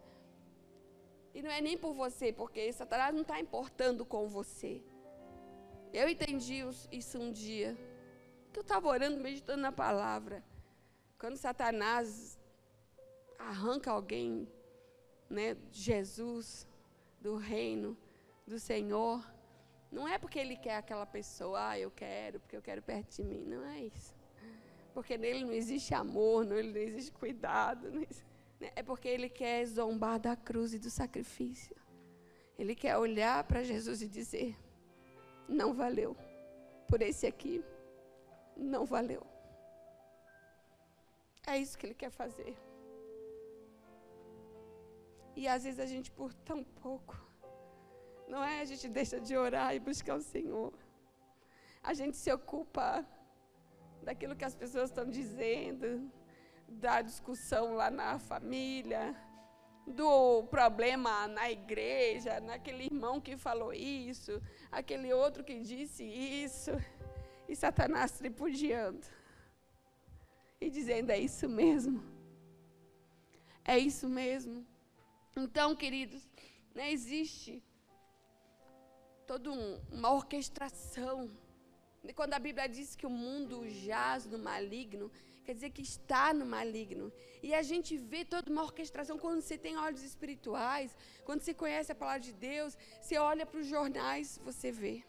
E 1.33 1.43
não 1.43 1.51
é 1.51 1.61
nem 1.61 1.77
por 1.79 1.95
você, 1.95 2.33
porque 2.33 2.73
Satanás 2.73 3.15
não 3.15 3.23
está 3.23 3.41
importando 3.41 4.05
com 4.05 4.29
você. 4.29 4.83
Eu 5.93 6.09
entendi 6.09 6.63
isso 6.93 7.19
um 7.19 7.31
dia. 7.33 7.77
Que 8.53 8.59
eu 8.59 8.63
estava 8.63 8.89
orando, 8.89 9.19
meditando 9.19 9.63
na 9.63 9.73
palavra. 9.73 10.45
Quando 11.19 11.37
Satanás 11.37 12.39
arranca 13.39 13.91
alguém, 13.91 14.49
né, 15.31 15.57
Jesus, 15.71 16.67
do 17.21 17.37
reino, 17.37 17.97
do 18.47 18.59
Senhor, 18.59 19.25
não 19.91 20.07
é 20.07 20.19
porque 20.19 20.39
ele 20.39 20.57
quer 20.57 20.77
aquela 20.77 21.07
pessoa, 21.07 21.71
ah, 21.71 21.79
eu 21.79 21.91
quero, 21.91 22.41
porque 22.41 22.57
eu 22.57 22.63
quero 22.63 22.83
perto 22.83 23.17
de 23.17 23.25
mim. 23.25 23.45
Não 23.45 23.65
é 23.65 23.81
isso. 23.81 24.15
Porque 24.93 25.17
nele 25.17 25.45
não 25.45 25.53
existe 25.53 25.95
amor, 25.95 26.45
nele 26.45 26.73
não 26.73 26.81
existe 26.81 27.13
cuidado. 27.13 27.87
Existe, 27.89 28.25
né? 28.59 28.71
É 28.75 28.83
porque 28.83 29.09
ele 29.09 29.29
quer 29.29 29.65
zombar 29.67 30.19
da 30.19 30.35
cruz 30.35 30.73
e 30.75 30.79
do 30.79 30.91
sacrifício. 30.91 31.77
Ele 32.59 32.75
quer 32.75 32.97
olhar 32.97 33.45
para 33.45 33.63
Jesus 33.63 34.03
e 34.03 34.09
dizer: 34.09 34.57
não 35.49 35.75
valeu. 35.75 36.17
Por 36.89 37.03
esse 37.03 37.27
aqui, 37.27 37.65
não 38.57 38.85
valeu. 38.87 39.27
É 41.47 41.59
isso 41.59 41.77
que 41.79 41.87
ele 41.87 41.95
quer 41.95 42.11
fazer. 42.11 42.57
E 45.37 45.47
às 45.47 45.65
vezes 45.65 45.79
a 45.79 45.87
gente, 45.87 46.11
por 46.11 46.33
tão 46.33 46.65
pouco, 46.65 47.26
não 48.29 48.43
é? 48.43 48.61
A 48.61 48.65
gente 48.65 48.89
deixa 48.89 49.21
de 49.21 49.37
orar 49.37 49.75
e 49.75 49.81
buscar 49.81 50.17
o 50.17 50.23
Senhor. 50.23 50.73
A 51.83 51.95
gente 51.95 52.17
se 52.17 52.33
ocupa 52.33 53.07
daquilo 54.03 54.37
que 54.37 54.45
as 54.45 54.55
pessoas 54.55 54.91
estão 54.91 55.09
dizendo, 55.09 56.11
da 56.69 57.03
discussão 57.03 57.75
lá 57.75 57.91
na 57.91 58.19
família, 58.19 59.15
do 59.87 60.43
problema 60.45 61.29
na 61.29 61.51
igreja, 61.51 62.41
naquele 62.41 62.85
irmão 62.85 63.21
que 63.21 63.37
falou 63.37 63.73
isso, 63.73 64.43
aquele 64.71 65.13
outro 65.13 65.45
que 65.45 65.61
disse 65.61 66.05
isso, 66.05 66.73
e 67.49 67.55
Satanás 67.55 68.13
tripudiando 68.13 69.07
e 70.61 70.69
dizendo: 70.69 71.11
é 71.11 71.19
isso 71.19 71.49
mesmo, 71.49 72.03
é 73.65 73.79
isso 73.79 74.09
mesmo. 74.09 74.67
Então, 75.37 75.77
queridos, 75.77 76.29
não 76.75 76.85
existe 76.85 77.63
toda 79.27 79.51
um, 79.51 79.81
uma 79.91 80.13
orquestração. 80.13 81.31
E 82.05 82.13
quando 82.13 82.35
a 82.35 82.39
Bíblia 82.39 82.69
diz 82.69 82.95
que 82.95 83.07
o 83.07 83.11
mundo 83.11 83.69
jaz 83.69 84.27
no 84.27 84.39
maligno, 84.39 85.11
quer 85.45 85.55
dizer 85.55 85.71
que 85.71 85.83
está 85.83 86.33
no 86.33 86.47
maligno. 86.47 87.13
E 87.43 87.53
a 87.53 87.63
gente 87.63 87.97
vê 87.97 88.25
toda 88.25 88.51
uma 88.51 88.63
orquestração 88.63 89.19
quando 89.19 89.41
você 89.41 89.59
tem 89.59 89.77
olhos 89.77 90.03
espirituais, 90.03 90.97
quando 91.25 91.41
você 91.41 91.53
conhece 91.53 91.91
a 91.91 91.95
palavra 91.95 92.21
de 92.21 92.33
Deus, 92.33 92.77
você 93.01 93.19
olha 93.19 93.45
para 93.45 93.61
os 93.61 93.67
jornais, 93.67 94.41
você 94.45 94.71
vê 94.71 95.05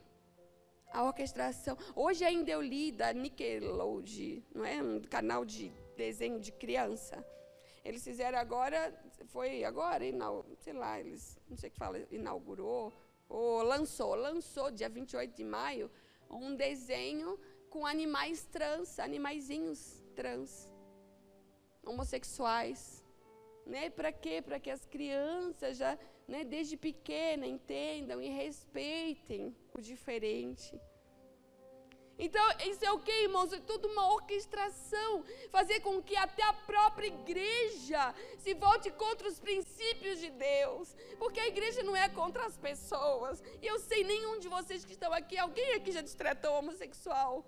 a 0.91 1.03
orquestração. 1.03 1.77
Hoje 1.95 2.23
ainda 2.25 2.49
eu 2.51 2.61
li 2.61 2.91
da 2.91 3.13
Nickelodeon, 3.13 4.41
não 4.53 4.65
é 4.65 4.81
um 4.81 5.01
canal 5.01 5.45
de 5.45 5.71
desenho 5.95 6.39
de 6.39 6.51
criança. 6.51 7.23
Eles 7.85 8.03
fizeram 8.03 8.37
agora, 8.37 8.79
foi 9.27 9.63
agora, 9.63 10.03
sei 10.59 10.73
lá, 10.73 10.99
eles, 10.99 11.37
não 11.47 11.55
sei 11.55 11.69
o 11.69 11.71
que 11.71 11.77
fala, 11.77 11.99
inaugurou, 12.11 12.91
ou 13.29 13.61
lançou, 13.63 14.15
lançou 14.15 14.71
dia 14.71 14.89
28 14.89 15.35
de 15.35 15.43
maio, 15.43 15.91
um 16.29 16.55
desenho 16.55 17.39
com 17.69 17.85
animais 17.85 18.45
trans, 18.45 18.99
animaizinhos 18.99 20.03
trans, 20.15 20.71
homossexuais. 21.85 23.03
Né? 23.65 23.89
Para 23.89 24.11
quê? 24.11 24.41
Para 24.41 24.59
que 24.59 24.69
as 24.69 24.85
crianças 24.85 25.77
já, 25.77 25.97
né, 26.27 26.43
desde 26.43 26.77
pequena, 26.77 27.45
entendam 27.45 28.21
e 28.21 28.29
respeitem 28.29 29.55
o 29.73 29.81
diferente. 29.81 30.79
Então, 32.19 32.43
isso 32.65 32.83
é 32.83 32.91
o 32.91 32.99
que, 32.99 33.11
irmãos? 33.11 33.53
É 33.53 33.59
toda 33.59 33.87
uma 33.87 34.11
orquestração. 34.13 35.23
Fazer 35.51 35.79
com 35.81 36.01
que 36.01 36.15
até 36.15 36.43
a 36.43 36.53
própria 36.53 37.07
igreja 37.07 38.13
se 38.39 38.53
volte 38.55 38.89
contra 38.91 39.27
os 39.27 39.39
princípios 39.39 40.19
de 40.19 40.31
Deus. 40.31 40.95
Porque 41.19 41.39
a 41.39 41.47
igreja 41.47 41.83
não 41.83 41.95
é 41.95 42.09
contra 42.09 42.45
as 42.45 42.57
pessoas. 42.57 43.43
E 43.61 43.67
eu 43.67 43.77
sei, 43.79 44.03
nenhum 44.03 44.39
de 44.39 44.47
vocês 44.47 44.83
que 44.83 44.93
estão 44.93 45.13
aqui, 45.13 45.37
alguém 45.37 45.73
aqui 45.73 45.91
já 45.91 46.01
destratou 46.01 46.55
homossexual? 46.55 47.45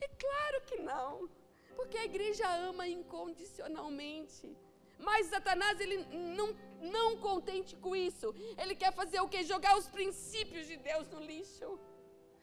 É 0.00 0.08
claro 0.08 0.62
que 0.66 0.76
não. 0.76 1.28
Porque 1.76 1.98
a 1.98 2.04
igreja 2.04 2.46
ama 2.68 2.88
incondicionalmente. 2.88 4.56
Mas 4.98 5.26
Satanás, 5.26 5.78
ele 5.80 5.98
não, 6.38 6.54
não 6.80 7.16
contente 7.18 7.76
com 7.76 7.94
isso. 7.94 8.34
Ele 8.56 8.74
quer 8.74 8.92
fazer 8.92 9.20
o 9.20 9.28
que? 9.28 9.42
Jogar 9.42 9.76
os 9.76 9.88
princípios 9.88 10.66
de 10.66 10.76
Deus 10.76 11.08
no 11.08 11.20
lixo. 11.20 11.78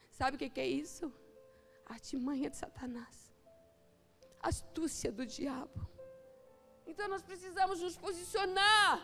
Sabe 0.10 0.36
o 0.36 0.40
que, 0.40 0.50
que 0.50 0.60
é 0.60 0.68
isso? 0.68 1.12
Artimanha 1.94 2.50
de 2.50 2.58
Satanás, 2.58 3.34
astúcia 4.42 5.12
do 5.12 5.26
diabo. 5.26 5.88
Então 6.86 7.08
nós 7.08 7.22
precisamos 7.22 7.82
nos 7.82 7.98
posicionar, 7.98 9.02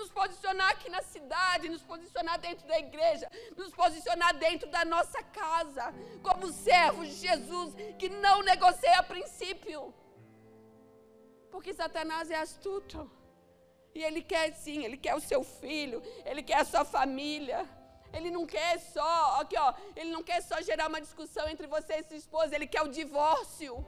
nos 0.00 0.10
posicionar 0.10 0.70
aqui 0.70 0.88
na 0.88 1.02
cidade, 1.02 1.68
nos 1.68 1.82
posicionar 1.82 2.38
dentro 2.38 2.66
da 2.66 2.78
igreja, 2.78 3.30
nos 3.56 3.72
posicionar 3.72 4.36
dentro 4.38 4.70
da 4.70 4.84
nossa 4.84 5.22
casa, 5.22 5.92
como 6.22 6.52
servos 6.52 7.08
de 7.08 7.14
Jesus 7.14 7.74
que 7.98 8.08
não 8.08 8.42
negocia 8.42 9.02
princípio. 9.02 9.94
Porque 11.50 11.74
Satanás 11.74 12.30
é 12.30 12.36
astuto. 12.36 13.10
E 13.92 14.04
ele 14.04 14.22
quer 14.22 14.54
sim, 14.54 14.84
ele 14.84 14.96
quer 14.96 15.14
o 15.16 15.20
seu 15.20 15.42
filho, 15.42 16.00
ele 16.24 16.44
quer 16.44 16.58
a 16.60 16.64
sua 16.64 16.84
família. 16.84 17.68
Ele 18.12 18.30
não 18.30 18.44
quer 18.46 18.78
só, 18.78 19.40
aqui 19.40 19.56
ó, 19.58 19.72
ele 19.94 20.10
não 20.10 20.22
quer 20.22 20.40
só 20.42 20.60
gerar 20.60 20.88
uma 20.88 21.00
discussão 21.00 21.48
entre 21.48 21.66
você 21.66 21.94
e 21.96 22.04
sua 22.04 22.16
esposa, 22.16 22.54
ele 22.54 22.66
quer 22.66 22.82
o 22.82 22.88
divórcio. 22.88 23.84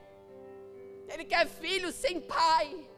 Ele 1.08 1.24
quer 1.24 1.46
filhos 1.46 1.94
sem 1.94 2.20
pai. 2.20 2.88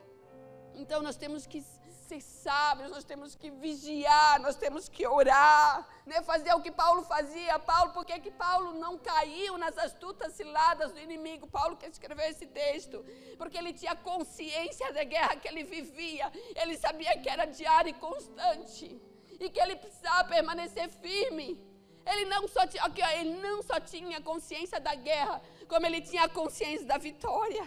Então 0.75 1.03
nós 1.03 1.17
temos 1.17 1.47
que 1.47 1.61
ser 2.09 2.21
sábios, 2.21 2.91
nós 2.91 3.05
temos 3.05 3.35
que 3.35 3.51
vigiar, 3.51 4.41
nós 4.41 4.57
temos 4.57 4.89
que 4.89 5.07
orar, 5.07 5.89
né? 6.05 6.21
fazer 6.23 6.53
o 6.55 6.61
que 6.61 6.71
Paulo 6.71 7.03
fazia. 7.03 7.59
Paulo, 7.59 7.93
por 7.93 8.05
que, 8.05 8.19
que 8.21 8.31
Paulo 8.31 8.75
não 8.75 8.99
caiu 8.99 9.57
nas 9.57 9.79
astutas 9.79 10.35
ciladas 10.35 10.93
do 10.93 11.01
inimigo? 11.01 11.47
Paulo 11.47 11.77
que 11.77 11.87
escreveu 11.87 12.27
esse 12.27 12.47
texto, 12.47 13.05
porque 13.39 13.57
ele 13.57 13.73
tinha 13.73 13.97
consciência 13.97 14.93
da 14.93 15.05
guerra 15.05 15.37
que 15.37 15.49
ele 15.49 15.65
vivia, 15.65 16.31
ele 16.55 16.77
sabia 16.77 17.19
que 17.19 17.29
era 17.29 17.47
diário 17.47 17.89
e 17.89 17.95
constante 17.95 19.01
e 19.41 19.51
que 19.51 19.61
ele 19.61 19.77
precisava 19.77 20.29
permanecer 20.29 20.89
firme. 20.89 21.59
Ele 22.07 22.27
não, 22.27 22.47
só 22.47 22.67
tinha, 22.67 22.83
ó, 22.85 23.19
ele 23.19 23.35
não 23.41 23.63
só 23.63 23.81
tinha 23.81 24.21
consciência 24.21 24.79
da 24.79 24.95
guerra, 24.95 25.41
como 25.67 25.87
ele 25.87 26.01
tinha 26.01 26.29
consciência 26.29 26.87
da 26.87 26.99
vitória. 26.99 27.67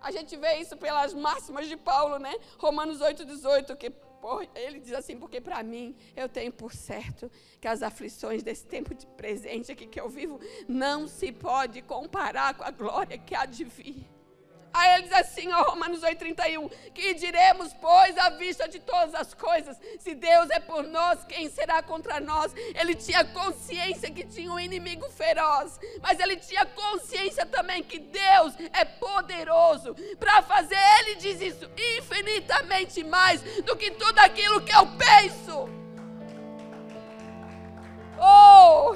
A 0.00 0.10
gente 0.10 0.36
vê 0.36 0.56
isso 0.56 0.76
pelas 0.76 1.12
máximas 1.12 1.68
de 1.68 1.76
Paulo, 1.76 2.18
né? 2.18 2.34
Romanos 2.58 3.00
8,18, 3.00 3.76
que 3.76 3.92
ele 4.54 4.80
diz 4.80 4.92
assim, 4.92 5.18
porque 5.18 5.40
para 5.40 5.62
mim 5.62 5.96
eu 6.14 6.28
tenho 6.28 6.52
por 6.52 6.72
certo 6.72 7.30
que 7.60 7.68
as 7.68 7.82
aflições 7.82 8.42
desse 8.42 8.66
tempo 8.66 8.94
de 8.94 9.06
presente 9.06 9.70
aqui 9.70 9.86
que 9.86 10.00
eu 10.00 10.08
vivo 10.08 10.40
não 10.66 11.06
se 11.06 11.30
pode 11.30 11.82
comparar 11.82 12.54
com 12.54 12.64
a 12.64 12.70
glória 12.70 13.18
que 13.18 13.34
há 13.34 13.46
de 13.46 13.64
vir. 13.64 14.15
Aí 14.72 14.94
ele 14.94 15.02
diz 15.04 15.12
assim, 15.12 15.50
ó, 15.52 15.62
Romanos 15.62 16.02
8,31, 16.02 16.70
que 16.92 17.14
diremos, 17.14 17.72
pois, 17.74 18.16
à 18.18 18.30
vista 18.30 18.68
de 18.68 18.78
todas 18.78 19.14
as 19.14 19.32
coisas, 19.32 19.80
se 19.98 20.14
Deus 20.14 20.50
é 20.50 20.60
por 20.60 20.84
nós, 20.84 21.24
quem 21.24 21.48
será 21.48 21.82
contra 21.82 22.20
nós? 22.20 22.52
Ele 22.78 22.94
tinha 22.94 23.24
consciência 23.24 24.10
que 24.10 24.24
tinha 24.24 24.52
um 24.52 24.60
inimigo 24.60 25.08
feroz, 25.10 25.80
mas 26.02 26.20
ele 26.20 26.36
tinha 26.36 26.66
consciência 26.66 27.46
também 27.46 27.82
que 27.82 27.98
Deus 27.98 28.54
é 28.72 28.84
poderoso 28.84 29.94
para 30.18 30.42
fazer, 30.42 30.76
ele 31.00 31.14
diz 31.16 31.40
isso, 31.40 31.70
infinitamente 31.98 33.02
mais 33.02 33.40
do 33.62 33.76
que 33.76 33.90
tudo 33.92 34.18
aquilo 34.18 34.60
que 34.60 34.76
eu 34.76 34.86
penso. 34.98 35.70
Oh! 38.18 38.94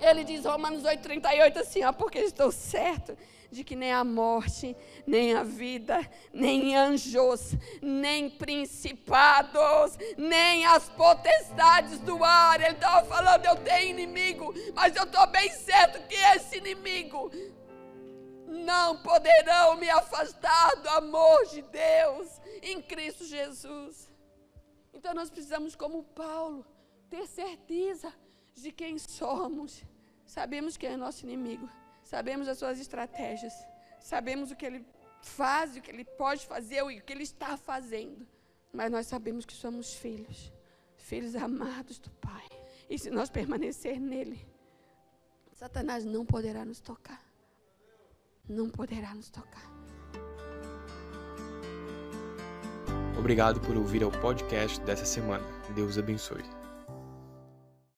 Ele 0.00 0.24
diz 0.24 0.44
Romanos 0.44 0.82
8,38 0.82 1.56
assim, 1.56 1.84
ó, 1.84 1.92
porque 1.92 2.18
estou 2.18 2.50
certo 2.50 3.16
de 3.54 3.62
que 3.62 3.76
nem 3.76 3.92
a 3.92 4.02
morte, 4.02 4.76
nem 5.06 5.34
a 5.34 5.44
vida, 5.44 5.98
nem 6.32 6.76
anjos, 6.76 7.52
nem 7.80 8.28
principados, 8.28 9.96
nem 10.18 10.66
as 10.66 10.88
potestades 10.90 12.00
do 12.00 12.22
ar. 12.22 12.60
Ele 12.60 12.72
estava 12.72 13.06
falando: 13.06 13.44
eu 13.46 13.56
tenho 13.56 13.90
inimigo, 13.90 14.52
mas 14.74 14.94
eu 14.96 15.04
estou 15.04 15.26
bem 15.28 15.50
certo 15.52 16.06
que 16.08 16.16
esse 16.16 16.58
inimigo 16.58 17.30
não 18.48 19.00
poderão 19.02 19.76
me 19.76 19.88
afastar 19.88 20.74
do 20.76 20.88
amor 20.90 21.46
de 21.46 21.62
Deus 21.62 22.40
em 22.60 22.82
Cristo 22.82 23.24
Jesus. 23.24 24.10
Então 24.92 25.14
nós 25.14 25.30
precisamos, 25.30 25.76
como 25.76 26.02
Paulo, 26.02 26.66
ter 27.08 27.26
certeza 27.26 28.12
de 28.54 28.72
quem 28.72 28.98
somos. 28.98 29.84
Sabemos 30.26 30.76
quem 30.76 30.90
é 30.90 30.96
nosso 30.96 31.24
inimigo 31.24 31.68
sabemos 32.04 32.46
as 32.46 32.58
suas 32.58 32.78
estratégias, 32.78 33.52
sabemos 34.00 34.50
o 34.50 34.56
que 34.56 34.66
ele 34.66 34.84
faz, 35.22 35.76
o 35.76 35.80
que 35.80 35.90
ele 35.90 36.04
pode 36.04 36.46
fazer, 36.46 36.82
o 36.82 36.88
que 36.88 37.12
ele 37.12 37.22
está 37.22 37.56
fazendo. 37.56 38.26
Mas 38.72 38.90
nós 38.90 39.06
sabemos 39.06 39.44
que 39.44 39.52
somos 39.52 39.94
filhos, 39.94 40.52
filhos 40.96 41.34
amados 41.34 41.98
do 41.98 42.10
Pai. 42.10 42.46
E 42.88 42.98
se 42.98 43.10
nós 43.10 43.30
permanecer 43.30 43.98
nele, 43.98 44.46
Satanás 45.52 46.04
não 46.04 46.26
poderá 46.26 46.64
nos 46.64 46.80
tocar. 46.80 47.22
Não 48.48 48.68
poderá 48.68 49.14
nos 49.14 49.30
tocar. 49.30 49.72
Obrigado 53.18 53.60
por 53.60 53.76
ouvir 53.76 54.04
o 54.04 54.10
podcast 54.10 54.80
dessa 54.82 55.06
semana. 55.06 55.46
Deus 55.74 55.96
abençoe. 55.96 56.63